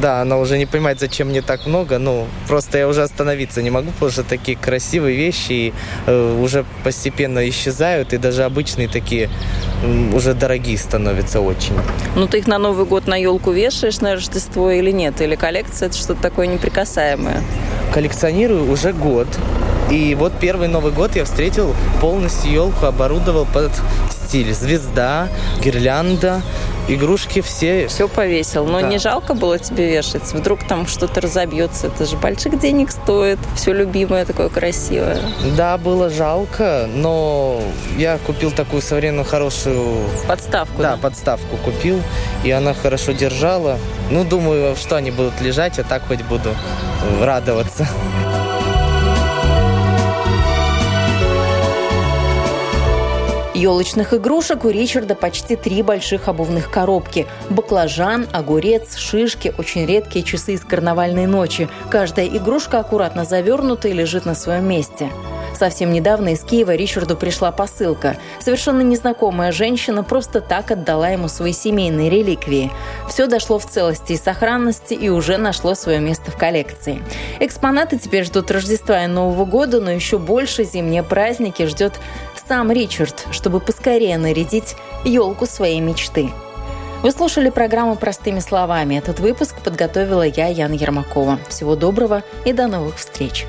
да, 0.00 0.20
она 0.20 0.38
уже 0.38 0.58
не 0.58 0.66
понимает, 0.66 1.00
зачем 1.00 1.28
мне 1.28 1.42
так 1.42 1.66
много. 1.66 1.98
Ну, 1.98 2.26
просто 2.48 2.78
я 2.78 2.88
уже 2.88 3.02
остановиться 3.02 3.62
не 3.62 3.70
могу, 3.70 3.90
потому 3.92 4.10
что 4.10 4.22
такие 4.22 4.56
красивые 4.56 5.16
вещи 5.16 5.52
и, 5.52 5.74
э, 6.06 6.40
уже 6.42 6.64
постепенно 6.84 7.48
исчезают, 7.48 8.12
и 8.12 8.18
даже 8.18 8.44
обычные 8.44 8.88
такие 8.88 9.28
м, 9.82 10.14
уже 10.14 10.34
дорогие 10.34 10.78
становятся 10.78 11.40
очень. 11.40 11.74
Ну, 12.14 12.26
ты 12.26 12.38
их 12.38 12.46
на 12.46 12.58
Новый 12.58 12.86
год 12.86 13.06
на 13.06 13.16
елку 13.16 13.52
вешаешь 13.52 14.00
на 14.00 14.12
Рождество 14.14 14.70
или 14.70 14.90
нет? 14.90 15.20
Или 15.20 15.36
коллекция 15.36 15.88
это 15.88 15.96
что-то 15.96 16.22
такое 16.22 16.46
неприкасаемое? 16.46 17.42
коллекционирую 17.92 18.70
уже 18.70 18.92
год. 18.92 19.26
И 19.90 20.14
вот 20.16 20.32
первый 20.40 20.68
Новый 20.68 20.92
год 20.92 21.16
я 21.16 21.24
встретил 21.24 21.74
полностью 22.00 22.52
елку, 22.52 22.86
оборудовал 22.86 23.46
под 23.46 23.70
стиль. 24.10 24.52
Звезда, 24.52 25.28
гирлянда, 25.62 26.42
игрушки 26.88 27.40
все. 27.40 27.88
Все 27.88 28.08
повесил. 28.08 28.64
Но 28.66 28.80
Да. 28.80 28.88
не 28.88 28.98
жалко 28.98 29.34
было 29.34 29.58
тебе 29.58 29.90
вешать? 29.90 30.32
Вдруг 30.32 30.64
там 30.66 30.86
что-то 30.86 31.20
разобьется. 31.20 31.88
Это 31.88 32.06
же 32.06 32.16
больших 32.16 32.58
денег 32.58 32.90
стоит. 32.90 33.38
Все 33.56 33.72
любимое 33.72 34.24
такое 34.24 34.48
красивое. 34.48 35.18
Да, 35.56 35.78
было 35.78 36.10
жалко, 36.10 36.88
но 36.94 37.60
я 37.96 38.18
купил 38.18 38.50
такую 38.50 38.82
современную 38.82 39.24
хорошую... 39.26 40.04
Подставку? 40.28 40.80
Да, 40.82 40.96
подставку 40.96 41.56
купил, 41.58 42.00
и 42.44 42.50
она 42.50 42.74
хорошо 42.74 43.12
держала. 43.12 43.78
Ну, 44.10 44.24
думаю, 44.24 44.76
что 44.76 44.96
они 44.96 45.10
будут 45.10 45.40
лежать, 45.40 45.78
а 45.78 45.84
так 45.84 46.02
хоть 46.06 46.22
буду 46.22 46.50
радоваться. 47.20 47.86
Елочных 53.56 54.12
игрушек 54.12 54.66
у 54.66 54.68
Ричарда 54.68 55.14
почти 55.14 55.56
три 55.56 55.82
больших 55.82 56.28
обувных 56.28 56.70
коробки. 56.70 57.26
Баклажан, 57.48 58.26
огурец, 58.30 58.96
шишки, 58.96 59.54
очень 59.56 59.86
редкие 59.86 60.26
часы 60.26 60.52
из 60.52 60.60
карнавальной 60.60 61.24
ночи. 61.24 61.66
Каждая 61.88 62.26
игрушка 62.26 62.80
аккуратно 62.80 63.24
завернута 63.24 63.88
и 63.88 63.94
лежит 63.94 64.26
на 64.26 64.34
своем 64.34 64.68
месте. 64.68 65.10
Совсем 65.58 65.90
недавно 65.90 66.34
из 66.34 66.42
Киева 66.42 66.74
Ричарду 66.74 67.16
пришла 67.16 67.50
посылка. 67.50 68.18
Совершенно 68.40 68.82
незнакомая 68.82 69.52
женщина 69.52 70.04
просто 70.04 70.42
так 70.42 70.70
отдала 70.70 71.08
ему 71.08 71.28
свои 71.28 71.54
семейные 71.54 72.10
реликвии. 72.10 72.70
Все 73.08 73.26
дошло 73.26 73.58
в 73.58 73.64
целости 73.64 74.12
и 74.12 74.18
сохранности 74.18 74.92
и 74.92 75.08
уже 75.08 75.38
нашло 75.38 75.74
свое 75.74 75.98
место 75.98 76.30
в 76.30 76.36
коллекции. 76.36 77.02
Экспонаты 77.40 77.98
теперь 77.98 78.24
ждут 78.24 78.50
Рождества 78.50 79.02
и 79.04 79.06
Нового 79.06 79.46
года, 79.46 79.80
но 79.80 79.90
еще 79.90 80.18
больше 80.18 80.64
зимние 80.64 81.02
праздники 81.02 81.64
ждет 81.64 81.94
сам 82.48 82.70
Ричард, 82.70 83.26
чтобы 83.30 83.60
поскорее 83.60 84.18
нарядить 84.18 84.76
елку 85.04 85.46
своей 85.46 85.80
мечты. 85.80 86.30
Вы 87.02 87.10
слушали 87.12 87.50
программу 87.50 87.96
«Простыми 87.96 88.40
словами». 88.40 88.96
Этот 88.96 89.20
выпуск 89.20 89.56
подготовила 89.62 90.22
я, 90.26 90.48
Яна 90.48 90.74
Ермакова. 90.74 91.38
Всего 91.48 91.76
доброго 91.76 92.22
и 92.44 92.52
до 92.52 92.66
новых 92.66 92.96
встреч. 92.96 93.46